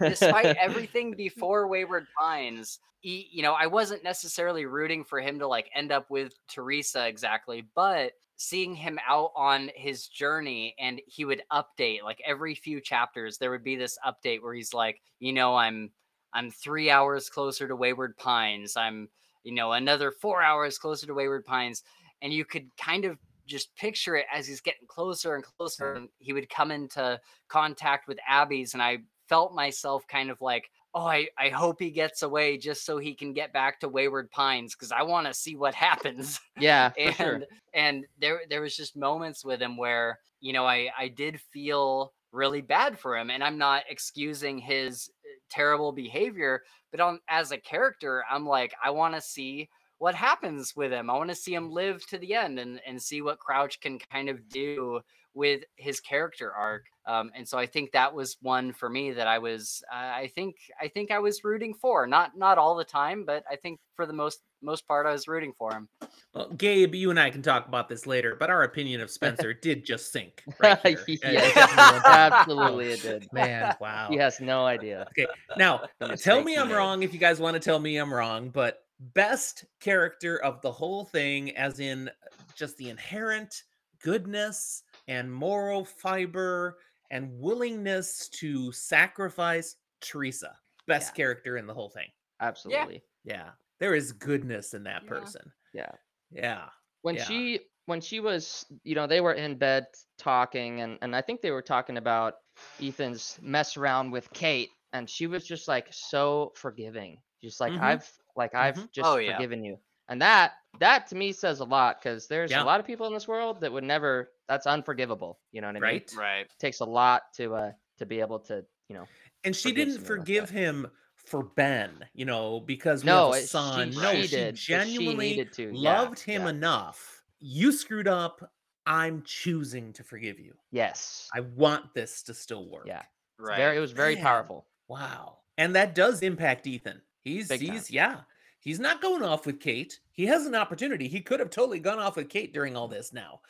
[0.00, 5.46] despite everything before Wayward Pines, he, you know, I wasn't necessarily rooting for him to
[5.46, 11.24] like end up with Teresa exactly, but seeing him out on his journey and he
[11.24, 15.32] would update like every few chapters there would be this update where he's like you
[15.32, 15.90] know i'm
[16.36, 18.76] i'm three hours closer to wayward pines.
[18.76, 19.08] I'm
[19.42, 21.82] you know another four hours closer to wayward pines.
[22.22, 26.08] And you could kind of just picture it as he's getting closer and closer and
[26.18, 31.06] he would come into contact with abby's and i felt myself kind of like oh
[31.06, 34.74] i, I hope he gets away just so he can get back to wayward pines
[34.74, 37.42] because i want to see what happens Yeah, and sure.
[37.74, 42.12] and there there was just moments with him where you know I I did feel
[42.32, 47.52] really bad for him and I'm not excusing his uh, terrible behavior but on as
[47.52, 49.68] a character I'm like I want to see
[49.98, 51.08] what happens with him.
[51.08, 53.98] I want to see him live to the end and and see what Crouch can
[53.98, 55.00] kind of do
[55.36, 56.86] with his character arc.
[57.04, 60.32] Um, and so I think that was one for me that I was uh, I
[60.34, 62.06] think I think I was rooting for.
[62.06, 65.28] Not not all the time, but I think for the most most part I was
[65.28, 65.88] rooting for him.
[66.34, 69.52] Well, Gabe, you and I can talk about this later, but our opinion of Spencer
[69.62, 70.78] did just sink right
[71.22, 72.32] Yes, definitely went down.
[72.32, 73.32] absolutely it did.
[73.32, 74.08] Man, wow.
[74.10, 75.06] He has no idea.
[75.10, 75.26] Okay,
[75.56, 75.82] now,
[76.16, 76.74] tell me I'm made.
[76.74, 78.84] wrong if you guys want to tell me I'm wrong, but
[79.14, 82.10] best character of the whole thing, as in
[82.56, 83.62] just the inherent
[84.02, 86.78] goodness and moral fiber
[87.10, 90.56] and willingness to sacrifice Teresa.
[90.86, 91.16] Best Yeah.
[91.24, 92.08] character in the whole thing.
[92.40, 93.02] Absolutely.
[93.24, 93.50] Yeah.
[93.78, 95.08] There is goodness in that Yeah.
[95.08, 95.52] person.
[95.72, 95.92] Yeah.
[96.30, 96.68] Yeah.
[97.02, 97.24] when Yeah.
[97.24, 99.86] she when she was you know they were in bed
[100.18, 102.34] talking and and i think they were talking about
[102.82, 107.80] ethan's mess around with kate and she was just like so forgiving just like Mhm.
[107.80, 108.90] i've like i've Mhm.
[108.90, 109.36] just Oh, yeah.
[109.36, 109.78] forgiven you
[110.08, 112.62] and that that to me says a lot because there's Yeah.
[112.62, 115.76] a lot of people in this world that would never that's unforgivable you know what
[115.76, 116.12] i mean Right.
[116.16, 116.46] Right.
[116.58, 119.04] takes a lot to uh to be able to you know
[119.44, 123.32] And she forgive didn't somebody like forgive him for Ben, you know, because we no
[123.32, 123.90] have a son.
[123.90, 126.48] she, no, she she did but she genuinely needed to yeah, loved him yeah.
[126.50, 127.24] enough.
[127.40, 128.48] You screwed up.
[128.86, 130.54] I'm choosing to forgive you.
[130.70, 132.84] yes I want this to still work.
[132.86, 133.02] yeah
[133.40, 133.56] Right.
[133.56, 134.22] very it was very Man.
[134.24, 135.38] powerful Wow.
[135.58, 137.00] And that does impact Ethan.
[137.24, 137.70] He's Big time.
[137.72, 138.20] he's yeah.
[138.60, 139.98] He's not going off with Kate.
[140.12, 141.08] He has an opportunity.
[141.08, 143.40] He could have totally gone off with Kate during all this now.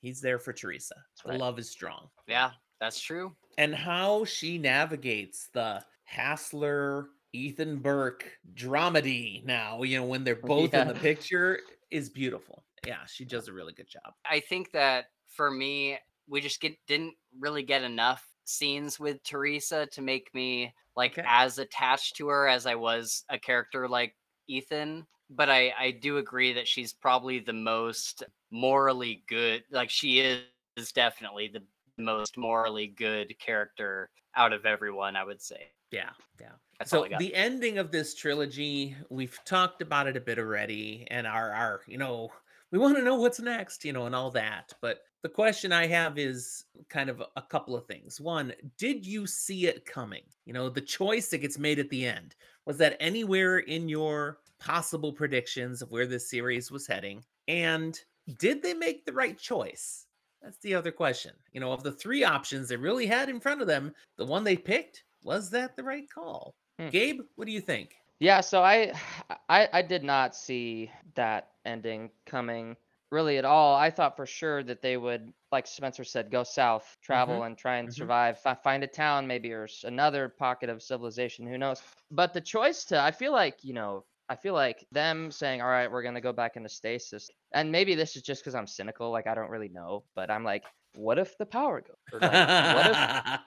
[0.00, 0.94] He's there for Teresa.
[1.26, 1.38] Right.
[1.38, 2.08] love is strong.
[2.26, 3.34] Yeah, that's true.
[3.56, 10.74] and how she navigates the Hassler Ethan Burke dramedy now, you know, when they're both
[10.74, 12.64] in the picture is beautiful.
[12.86, 14.14] Yeah, she does a really good job.
[14.24, 19.86] I think that for me, we just get didn't really get enough scenes with Teresa
[19.92, 21.24] to make me like Okay.
[21.26, 24.14] as attached to her as I was a character like
[24.46, 25.06] Ethan.
[25.30, 29.64] But I I do agree that she's probably the most morally good.
[29.70, 30.42] Like she is,
[30.76, 31.62] is definitely the
[31.96, 35.16] most morally good character out of everyone.
[35.16, 35.68] I would say.
[35.90, 36.52] Yeah, yeah.
[36.78, 41.26] That's so the ending of this trilogy, we've talked about it a bit already, and
[41.26, 42.30] our our, you know,
[42.70, 44.72] we want to know what's next, you know, and all that.
[44.80, 48.20] But the question I have is kind of a- a couple of things.
[48.20, 50.22] One, did you see it coming?
[50.44, 52.36] You know, the choice that gets made at the end
[52.66, 57.24] was that anywhere in your possible predictions of where this series was heading?
[57.48, 57.98] And
[58.36, 60.06] did they make the right choice?
[60.42, 61.32] That's the other question.
[61.52, 64.44] You know, of the three options they really had in front of them, the one
[64.44, 66.54] they picked, was that the right call?
[66.78, 66.90] Hmm.
[66.90, 67.96] Gabe, what do you think?
[68.20, 68.92] Yeah, so I,
[69.48, 72.76] I I did not see that ending coming
[73.10, 73.74] really at all.
[73.74, 77.76] I thought for sure that they would, like Spencer said, go south, travel, and try
[77.76, 77.94] and mhm.
[77.94, 81.46] survive, fi- find a town maybe or another pocket of civilization.
[81.46, 81.82] Who knows?
[82.10, 85.68] But the choice to, I feel like you know, I feel like them saying, "All
[85.68, 89.10] right, we're gonna go back into stasis," and maybe this is just because I'm cynical,
[89.10, 91.96] like I don't really know, but I'm like, what if the power goes?
[92.12, 92.98] Or, like, what if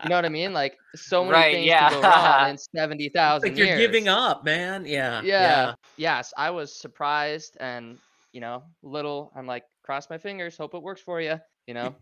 [0.03, 0.53] you know what I mean?
[0.53, 1.89] Like so many Right, things yeah.
[1.89, 3.79] go wrong in seventy thousand like years.
[3.79, 4.85] you're giving up, man.
[4.85, 5.21] Yeah.
[5.23, 5.73] Yeah.
[5.97, 7.99] Yes, I was surprised and
[8.33, 9.31] you know, little.
[9.35, 11.39] I'm like, cross my fingers, hope it works for you.
[11.67, 11.95] You know,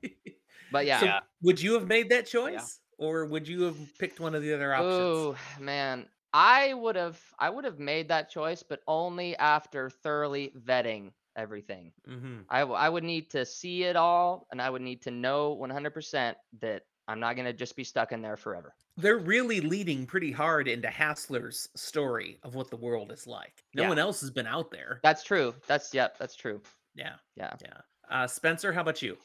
[0.71, 0.99] but yeah.
[0.99, 1.19] So Yeah.
[1.41, 2.79] would you have made that choice?
[2.97, 5.29] Or would you have picked one of the other options?
[5.31, 10.53] Oh man, I would have, I would have made that choice, but only after thoroughly
[10.59, 11.91] vetting everything.
[12.05, 15.11] hmm I, w- I would need to see it all, and I would need to
[15.11, 18.75] know 100% that I'm not gonna just be stuck in there forever.
[18.97, 23.63] They're really leading pretty hard into Hassler's story of what the world is like.
[23.73, 23.89] No Yeah.
[23.89, 24.99] one else has been out there.
[25.03, 25.55] That's true.
[25.67, 26.17] That's yep.
[26.19, 26.61] That's true.
[26.95, 27.53] Yeah, Yeah.
[27.61, 27.77] yeah.
[28.09, 29.17] Uh, Spencer, how about you?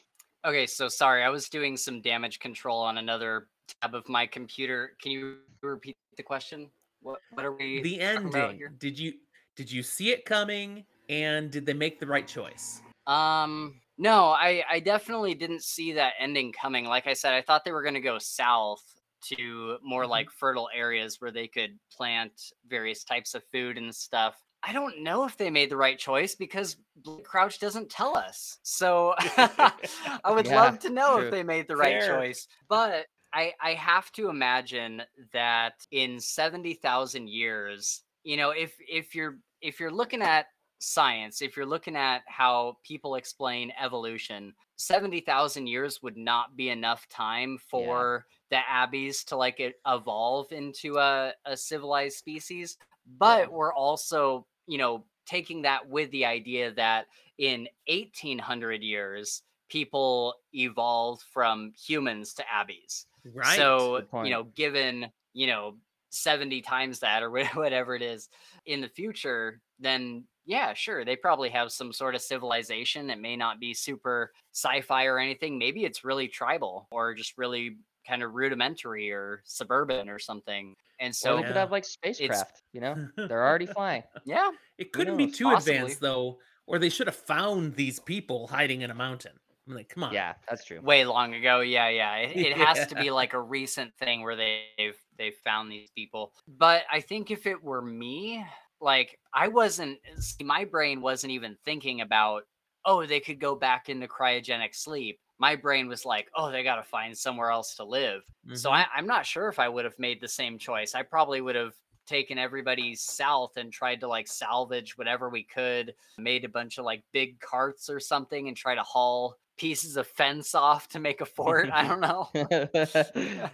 [0.45, 3.49] Okay, so sorry, I was doing some damage control on another
[3.81, 4.95] tab of my computer.
[5.01, 6.69] Can you repeat the question?
[7.05, 8.57] What what are we The ending.
[8.57, 8.73] here?
[8.79, 9.13] Did you
[9.55, 10.85] did you see it coming?
[11.07, 12.81] And did they make the right choice?
[13.05, 16.85] Um no, I I definitely didn't see that ending coming.
[16.85, 18.81] Like I said, I thought they were going to go south
[19.25, 20.09] to more Mhm.
[20.09, 24.43] like fertile areas where they could plant various types of food and stuff.
[24.63, 26.77] I don't know if they made the right choice because
[27.23, 28.57] Crouch doesn't tell us.
[28.63, 31.27] So I would Yeah, love to know true.
[31.27, 32.07] if they made the right Fair.
[32.07, 32.47] choice.
[32.67, 33.05] But
[33.35, 39.79] I I have to imagine that in 70,000 years, you know, if if you're if
[39.79, 40.47] you're looking at
[40.79, 47.07] science, if you're looking at how people explain evolution, 70,000 years would not be enough
[47.09, 52.77] time for the abbies to like evolve into a, a civilized species.
[53.19, 53.51] But Yeah.
[53.51, 57.07] we're also, you know, taking that with the idea that
[57.37, 59.43] in 1800 years,
[59.75, 63.05] people evolved from humans to abbies.
[63.33, 63.57] Right.
[63.57, 65.77] So, you know, given, you know,
[66.11, 68.29] 70 times that or whatever it is
[68.65, 73.09] in the future, then yeah, sure, they probably have some sort of civilization.
[73.09, 75.57] It may not be super sci fi or anything.
[75.57, 80.75] Maybe it's really tribal or just really kind of rudimentary or suburban or something.
[80.99, 81.59] And or so, they could Yeah.
[81.61, 82.61] have like spacecraft.
[82.71, 84.03] You know, they're already flying.
[84.23, 85.73] yeah, it couldn't be too Possibly.
[85.73, 89.33] advanced though, or they should have found these people hiding in a mountain.
[89.67, 90.13] I'm like, come on.
[90.13, 90.79] Yeah, that's true.
[90.81, 91.61] way long ago.
[91.61, 92.17] Yeah, yeah.
[92.17, 96.33] It, it has to be like a recent thing where they've they've found these people.
[96.47, 98.45] But I think if it were me,
[98.79, 102.43] like I wasn't see, my brain wasn't even thinking about
[102.87, 105.19] oh, they could go back into cryogenic sleep.
[105.39, 108.21] My brain was like, oh, they got to find somewhere else to live.
[108.53, 108.73] So Mhm.
[108.73, 110.93] I, I'm not sure if I would have made the same choice.
[110.93, 111.73] I probably would have
[112.05, 116.85] taken everybody south and tried to like salvage whatever we could, made a bunch of
[116.85, 121.21] like big carts or something and try to haul pieces of fence off to make
[121.21, 121.69] a fort.
[121.71, 122.29] I don't know.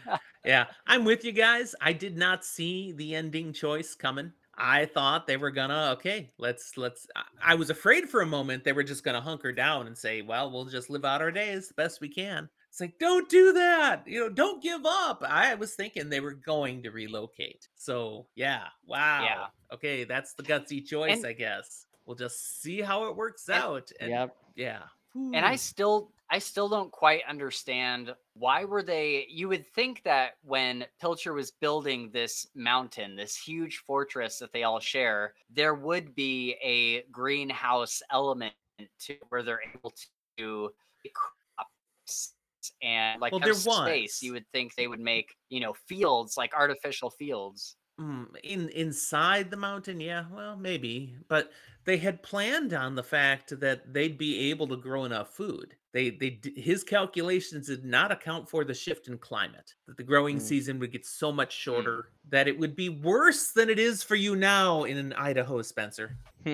[0.43, 1.75] Yeah, I'm with you guys.
[1.81, 4.31] I did not see the ending choice coming.
[4.57, 7.05] I thought they were gonna okay, let's let's.
[7.15, 10.23] I- I was afraid for a moment they were just gonna hunker down and say,
[10.23, 13.53] "Well, we'll just live out our days the best we can." It's like, don't do
[13.53, 14.01] that.
[14.07, 15.23] You know, don't give up.
[15.27, 17.67] I was thinking they were going to relocate.
[17.75, 19.23] So yeah, wow.
[19.23, 19.45] Yeah.
[19.75, 21.85] Okay, that's the gutsy choice, And- I guess.
[22.07, 23.91] We'll just see how it works And- out.
[23.99, 24.35] And yep.
[24.55, 24.81] yeah.
[25.16, 30.38] And I still I still don't quite understand why were they you would think that
[30.43, 36.16] when Pilcher was building this mountain, this huge fortress that they all share, there would
[36.16, 38.53] be a greenhouse element
[38.99, 39.93] to where they're able
[40.38, 40.72] to
[41.14, 42.36] crops
[42.82, 43.66] and like Well, there space.
[43.66, 44.24] was.
[44.24, 47.76] You would think they would make, you know, fields like artificial fields.
[47.99, 51.51] Mm, in inside the mountain, yeah, well, maybe, but
[51.86, 55.75] they had planned on the fact that they'd be able to grow enough food.
[55.93, 59.73] They, they, his calculations did not account for the shift in climate.
[59.88, 60.41] That the growing Mm.
[60.41, 64.15] season would get so much shorter that it would be worse than it is for
[64.15, 66.15] you now in Idaho, Spencer.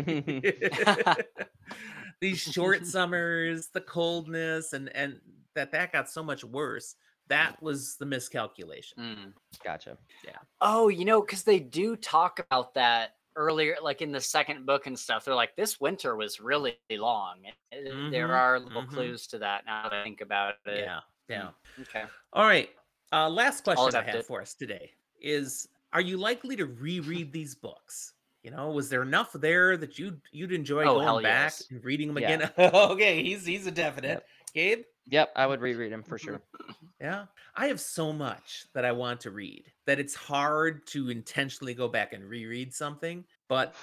[2.19, 5.19] These short summers, the coldness, and and
[5.53, 6.95] that that got so much worse.
[7.27, 8.97] That was the miscalculation.
[8.99, 9.33] Mm.
[9.63, 9.97] gotcha.
[10.25, 10.37] Yeah.
[10.61, 14.87] Oh, you know, because they do talk about that earlier, like in the second book
[14.87, 15.23] and stuff.
[15.25, 17.45] They're like, this winter was really long.
[17.71, 17.77] Uh,
[18.09, 18.89] There Mhm, are little mhm.
[18.93, 20.83] clues to that now that I think about it.
[20.83, 21.51] Yeah, yeah.
[21.79, 22.05] Okay.
[22.33, 22.69] All right.
[23.13, 24.25] Uh, last question I have it.
[24.25, 28.13] for us today is: Are you likely to reread these books?
[28.43, 31.71] You know, was there enough there that you'd you'd enjoy Oh, going back yes.
[31.71, 32.35] and reading them Yeah.
[32.35, 32.51] again?
[32.73, 34.25] okay, he's he's a definite.
[34.53, 36.43] Gabe, Yep, I would reread them for sure.
[37.01, 37.25] yeah.
[37.55, 41.87] I have so much that I want to read that it's hard to intentionally go
[41.87, 43.75] back and reread something, but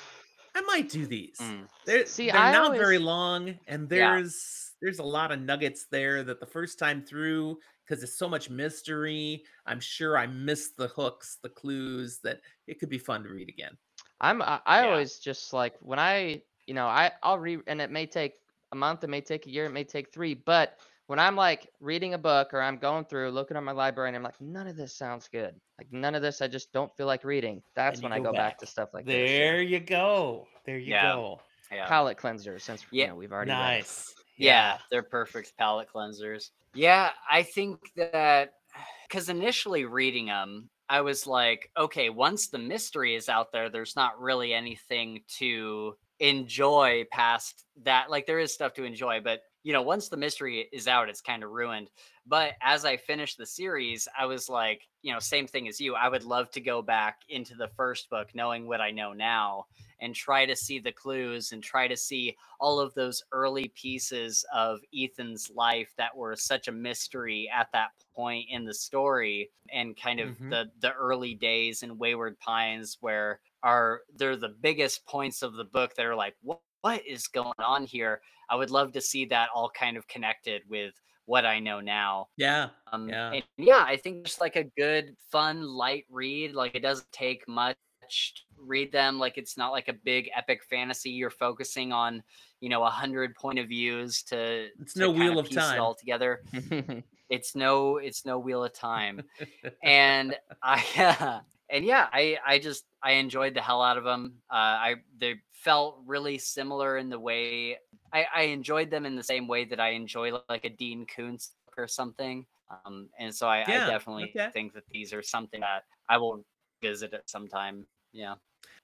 [0.55, 1.41] I might do these.
[1.41, 1.69] Mm.
[1.87, 4.21] They're, See, they're I not very long, and Yeah.
[4.21, 8.29] there's there's a lot of nuggets there that the first time through, because it's so
[8.29, 13.25] much mystery, I'm sure I missed the hooks, the clues that it could be fun
[13.25, 13.79] to read again.
[14.21, 14.89] I'm I, I Yeah.
[14.89, 18.35] always just like when I you know I I'll read and it may take
[18.73, 21.69] a month, it may take a year, it may take three, but when I'm like
[21.81, 24.67] reading a book or I'm going through looking at my library and I'm like none
[24.67, 27.63] of this sounds good, like none of this I just don't feel like reading.
[27.75, 28.53] That's when you I go go back.
[28.53, 28.59] back.
[28.59, 29.31] to stuff like this.
[29.31, 30.47] there you go.
[30.65, 31.13] There you Yeah.
[31.15, 31.41] go.
[31.73, 31.87] Yeah.
[31.87, 33.59] Palette cleanser since Yeah, you know, we've already read.
[33.59, 34.15] Nice.
[34.37, 36.51] yeah, they're perfect palette cleansers.
[36.75, 38.53] Yeah, I think that
[39.09, 43.97] because initially reading them, I was like, okay, once the mystery is out there, there's
[43.97, 48.11] not really anything to enjoy past that.
[48.11, 51.21] Like, there is stuff to enjoy, but you know, once the mystery is out, it's
[51.23, 51.91] kind of ruined.
[52.27, 55.95] But as I finished the series, I was like, you know, same thing as you.
[55.97, 59.67] I would love to go back into the first book, knowing what I know now,
[60.01, 64.45] and try to see the clues and try to see all of those early pieces
[64.53, 69.97] of Ethan's life that were such a mystery at that point in the story and
[69.97, 70.51] kind of Mhm.
[70.51, 75.65] the the early days in Wayward Pines where are they're the biggest points of the
[75.65, 76.37] book that are like
[76.85, 78.21] what is going on here?
[78.51, 80.93] I would love to see that all kind of connected with
[81.25, 82.29] what I know now.
[82.37, 82.69] Yeah.
[82.93, 83.41] Um, Yeah.
[83.57, 86.53] yeah, I think just like a good, fun, light read.
[86.55, 89.19] Like it doesn't take much to read them.
[89.19, 91.09] Like it's not like a big epic fantasy.
[91.09, 92.23] You're focusing on,
[92.61, 94.69] you know, a hundred point of views to.
[94.79, 95.81] It's to no Wheel of it Time.
[95.81, 96.43] all together.
[97.31, 99.23] It's no, it's no Wheel of Time
[99.83, 101.41] and I
[101.75, 104.43] and yeah, I I just I enjoyed the hell out of them.
[104.51, 107.79] Uh, I they felt really similar in the way
[108.13, 111.57] I I enjoyed them in the same way that I enjoy like a Dean Koontz
[111.77, 112.47] or something.
[112.87, 114.53] Um, and so I, Yeah, I definitely okay.
[114.53, 116.45] think that these are something that I will
[116.83, 117.87] visit at some time.
[118.13, 118.37] Yeah.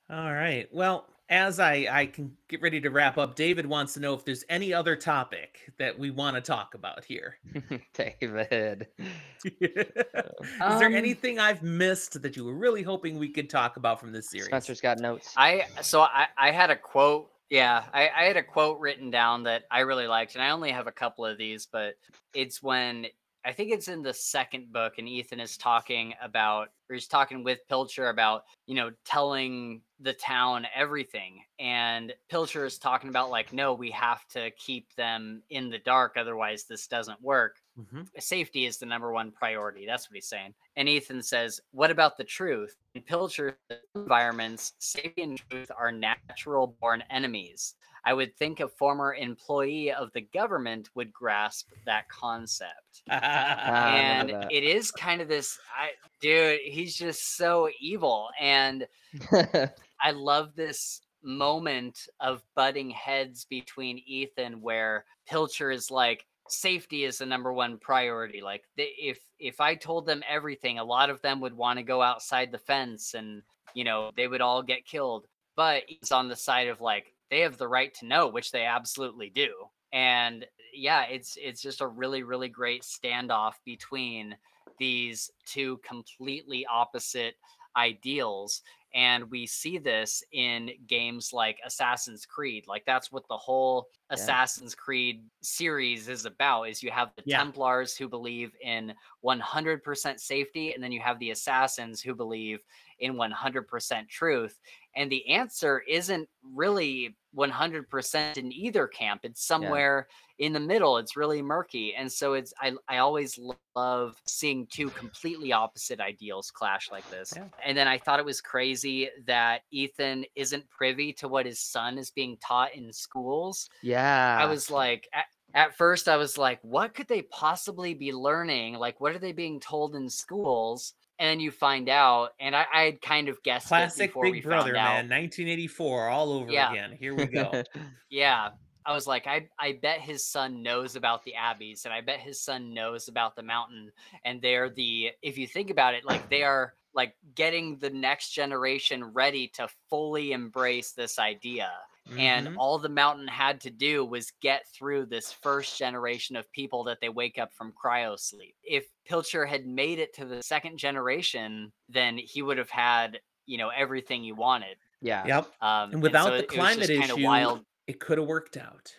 [0.09, 0.69] All right.
[0.73, 4.24] Well, as I I can get ready to wrap up, David wants to know if
[4.24, 7.39] there's any other topic that we want to talk about here.
[7.94, 8.89] David.
[9.44, 14.01] Is there Um, anything I've missed that you were really hoping we could talk about
[14.01, 14.47] from this series?
[14.47, 15.32] Spencer's got notes.
[15.36, 17.31] I so I I had a quote.
[17.48, 20.70] Yeah, I, I had a quote written down that I really liked, and I only
[20.70, 21.94] have a couple of these, but
[22.32, 23.07] it's when
[23.45, 27.43] I think it's in the second book, and Ethan is talking about, or he's talking
[27.43, 33.53] with Pilcher about, you know, telling the town everything, and Pilcher is talking about like,
[33.53, 38.09] no, we have to keep them in the dark, otherwise this doesn't work Mhm.
[38.21, 39.87] safety is the number one priority.
[39.87, 40.55] That's what he's saying.
[40.77, 42.77] And Ethan says, What about the truth?
[42.95, 43.59] In Pilcher
[43.95, 47.75] environments, safety and truth are natural born enemies.
[48.05, 53.02] I would think a former employee of the government would grasp that concept.
[53.10, 54.52] Ah, and that.
[54.52, 55.90] it is kind of this I,
[56.20, 58.28] dude, he's just so evil.
[58.40, 58.86] And
[59.32, 67.18] I love this moment of butting heads between Ethan where Pilcher is like safety is
[67.18, 71.22] the number one priority like they, if if I told them everything a lot of
[71.22, 73.43] them would want to go outside the fence and
[73.74, 77.40] you know they would all get killed but he's on the side of like they
[77.40, 79.52] have the right to know which they absolutely do
[79.93, 84.36] and yeah it's it's just a really really great standoff between
[84.78, 87.35] these two completely opposite
[87.77, 88.62] ideals
[88.94, 94.16] and we see this in games like Assassin's Creed like that's what the whole Yeah.
[94.16, 97.39] Assassin's Creed series is about is you have the Yeah.
[97.39, 102.61] Templars who believe in 100% safety and then you have the assassins who believe
[102.99, 104.59] in 100% truth
[104.97, 110.07] and the answer isn't really 100% in either camp it's somewhere
[110.39, 113.39] in the middle it's really murky and so it's i, I always
[113.77, 117.45] love seeing two completely opposite ideals clash like this Yeah.
[117.65, 121.97] and then i thought it was crazy that ethan isn't privy to what his son
[121.99, 123.99] is being taught in schools yeah.
[124.40, 125.24] I was like at,
[125.55, 129.32] at first i was like what could they possibly be learning like what are they
[129.32, 133.66] being told in schools and you find out and i i had kind of guessed
[133.66, 135.09] it Classic Big Brother, man.
[135.09, 136.70] 1984, all over Yeah.
[136.72, 136.97] again.
[136.98, 137.62] Here we go.
[138.10, 138.51] Yeah.
[138.86, 142.18] I was like, I, I bet his son knows about the abbies and I bet
[142.18, 143.93] his son knows about the mountain.
[144.24, 148.31] And they're the, if you think about it, like they are like getting the next
[148.31, 151.70] generation ready to fully embrace this idea.
[152.18, 152.56] And Mhm.
[152.59, 156.98] all the mountain had to do was get through this first generation of people that
[157.01, 158.56] they wake up from cryo sleep.
[158.62, 163.59] If Pilcher had made it to the second generation, then he would have had, you
[163.59, 164.77] know, everything he wanted.
[165.02, 165.52] yeah, Yep.
[165.62, 167.64] Um, And without so the it- it was climate just issue, wild.
[167.86, 168.94] it could have worked out.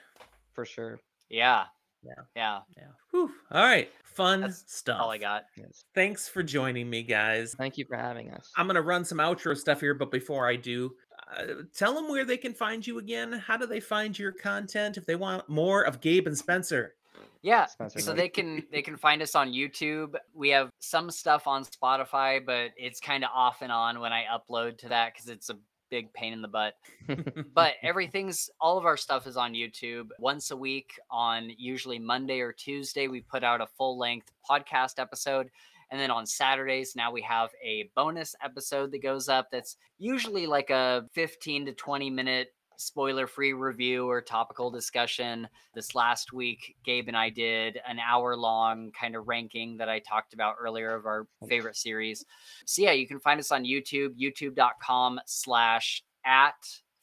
[0.53, 0.99] for sure.
[1.29, 1.67] Yeah.
[2.03, 2.13] Yeah.
[2.35, 2.61] Yeah.
[2.75, 2.87] Yeah.
[3.11, 3.33] Whew.
[3.51, 3.89] All right.
[4.03, 4.99] Fun That's stuff.
[5.01, 5.45] All I got.
[5.55, 5.85] Yes.
[5.95, 7.53] Thanks for joining me, guys.
[7.55, 8.51] Thank you for having us.
[8.57, 10.97] I'm gonna run some outro stuff here, but before I do,
[11.37, 11.45] uh,
[11.75, 13.31] tell them where they can find you again.
[13.33, 16.95] How do they find your content if they want more of Gabe and Spencer?
[17.41, 17.65] Yeah.
[17.65, 18.17] Spencer So Knight.
[18.17, 20.15] they can they can find us on YouTube.
[20.33, 24.25] We have some stuff on Spotify, but it's kind of off and on when I
[24.31, 25.57] upload to that because it's a
[25.89, 26.75] big pain in the butt.
[27.53, 32.39] But everything's all of our stuff is on YouTube once a week on usually Monday
[32.39, 33.07] or Tuesday.
[33.07, 35.49] We put out a full length podcast episode.
[35.91, 40.47] And then on Saturdays, now we have a bonus episode that goes up that's usually
[40.47, 42.47] like a 15 to 20 minute
[42.77, 45.47] spoiler free review or topical discussion.
[45.76, 49.99] This last week, Gabe and I did an hour long kind of ranking that I
[49.99, 52.26] talked about earlier of our favorite series.
[52.65, 56.55] So yeah, you can find us on YouTube, youtube.com slash at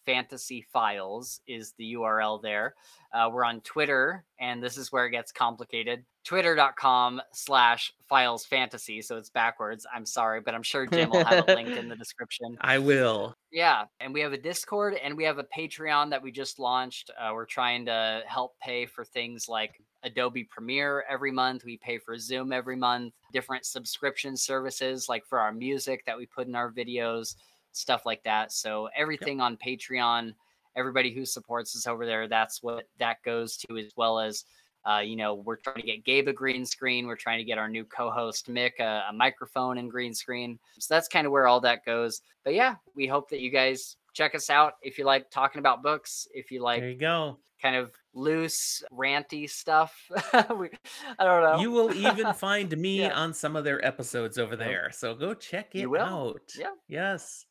[0.08, 2.74] Fantasy Files is the URL there.
[3.12, 6.02] Uh, we're on Twitter, and this is where it gets complicated.
[6.28, 9.00] Twitter.com slash Files Fantasy.
[9.00, 9.86] So it's backwards.
[9.94, 12.58] I'm sorry, but I'm sure Jim will have it linked in the description.
[12.60, 13.34] I will.
[13.50, 17.10] Yeah, and we have a Discord and we have a Patreon that we just launched.
[17.18, 21.64] Uh, we're trying to help pay for things like Adobe Premiere every month.
[21.64, 26.26] We pay for Zoom every month, different subscription services like for our music that we
[26.26, 27.36] put in our videos,
[27.72, 28.52] stuff like that.
[28.52, 30.34] So everything on Patreon,
[30.76, 34.44] everybody who supports us over there, that's what that goes to, as well as.
[34.86, 37.06] Uh, you know, we're trying to get Gabe a green screen.
[37.06, 40.58] We're trying to get our new co-host Mick a, a microphone and green screen.
[40.78, 42.22] So that's kind of where all that goes.
[42.44, 45.82] But yeah, we hope that you guys check us out if you like talking about
[45.82, 46.26] books.
[46.32, 47.38] If you like There you go.
[47.60, 49.94] kind of loose, ranty stuff.
[50.56, 50.70] we,
[51.18, 51.60] I don't know.
[51.60, 53.12] You will even find me Yeah.
[53.12, 54.90] on some of their episodes over there.
[54.92, 56.00] So go check it You will.
[56.02, 56.40] out.
[56.58, 56.70] Yeah.
[56.88, 57.44] Yes.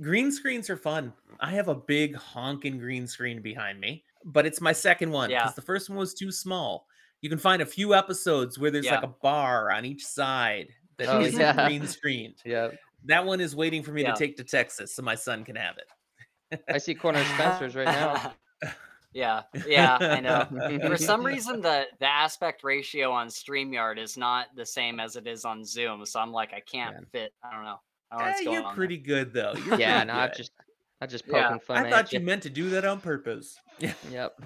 [0.00, 1.12] Green screens are fun.
[1.40, 5.50] I have a big honking green screen behind me, but it's my second one because
[5.50, 5.52] Yeah.
[5.56, 6.86] the first one was too small.
[7.22, 11.08] You can find a few episodes where there's like a bar on each side that
[11.08, 11.66] Oh, not yeah.
[11.68, 12.36] green screened.
[12.44, 12.68] Yeah.
[13.04, 14.12] That one is waiting for me Yeah.
[14.12, 16.60] to take to Texas so my son can have it.
[16.68, 18.34] I see corner Spencer's right now.
[19.12, 20.46] yeah, yeah, I know.
[20.88, 25.26] For some reason, the the aspect ratio on Streamyard is not the same as it
[25.26, 26.04] is on Zoom.
[26.04, 27.04] So I'm like, I can't Yeah.
[27.20, 27.32] fit.
[27.42, 27.80] I don't know.
[28.10, 28.74] I don't know Eh, going you're on.
[28.74, 29.54] pretty good though.
[29.66, 30.36] You're yeah, pretty no, I'm good.
[30.36, 30.52] just
[31.00, 31.44] I'm just Yeah.
[31.48, 32.24] poking fun I at thought you you.
[32.26, 33.60] meant to do that on purpose.
[33.78, 33.92] Yeah.
[34.10, 34.40] Yep.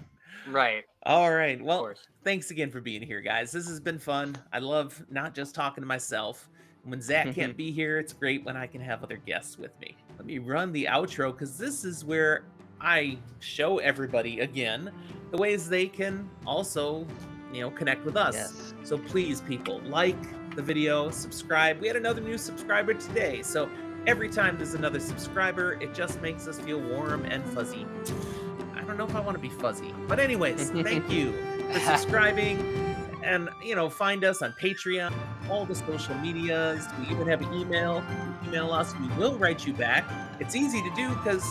[0.48, 0.84] right.
[1.04, 1.62] All right.
[1.62, 1.92] Well,
[2.24, 3.52] thanks again for being here, guys.
[3.52, 4.36] This has been fun.
[4.52, 6.48] I love not just talking to myself.
[6.82, 9.94] When Zach can't be here, it's great when I can have other guests with me.
[10.16, 12.42] Let me run the outro because this is where
[12.80, 14.90] I show everybody again
[15.30, 17.06] the ways they can also,
[17.52, 18.34] you know, connect with us.
[18.34, 18.74] Yes.
[18.82, 20.16] So please, people, like
[20.56, 21.80] the video, subscribe.
[21.80, 23.42] We had another new subscriber today.
[23.42, 23.68] So
[24.06, 27.86] every time there's another subscriber, it just makes us feel warm and fuzzy.
[28.74, 29.94] I don't know if I want to be fuzzy.
[30.08, 31.32] But, anyways, thank you
[31.72, 32.58] for subscribing.
[33.22, 35.12] And, you know, find us on Patreon,
[35.50, 36.86] all the social medias.
[36.98, 38.02] We even have an email.
[38.46, 38.94] Email us.
[38.98, 40.04] We will write you back.
[40.40, 41.44] It's easy to do because,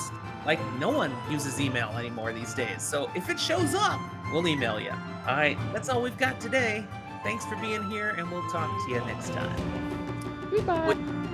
[0.46, 2.82] like, no one uses email anymore these days.
[2.82, 4.00] So if it shows up,
[4.34, 4.92] we'll email you.
[4.92, 5.58] All right.
[5.72, 6.84] That's all we've got today.
[7.24, 10.50] Thanks for being here, and we'll talk to you next time.
[10.50, 10.88] Goodbye.
[10.88, 11.29] Would-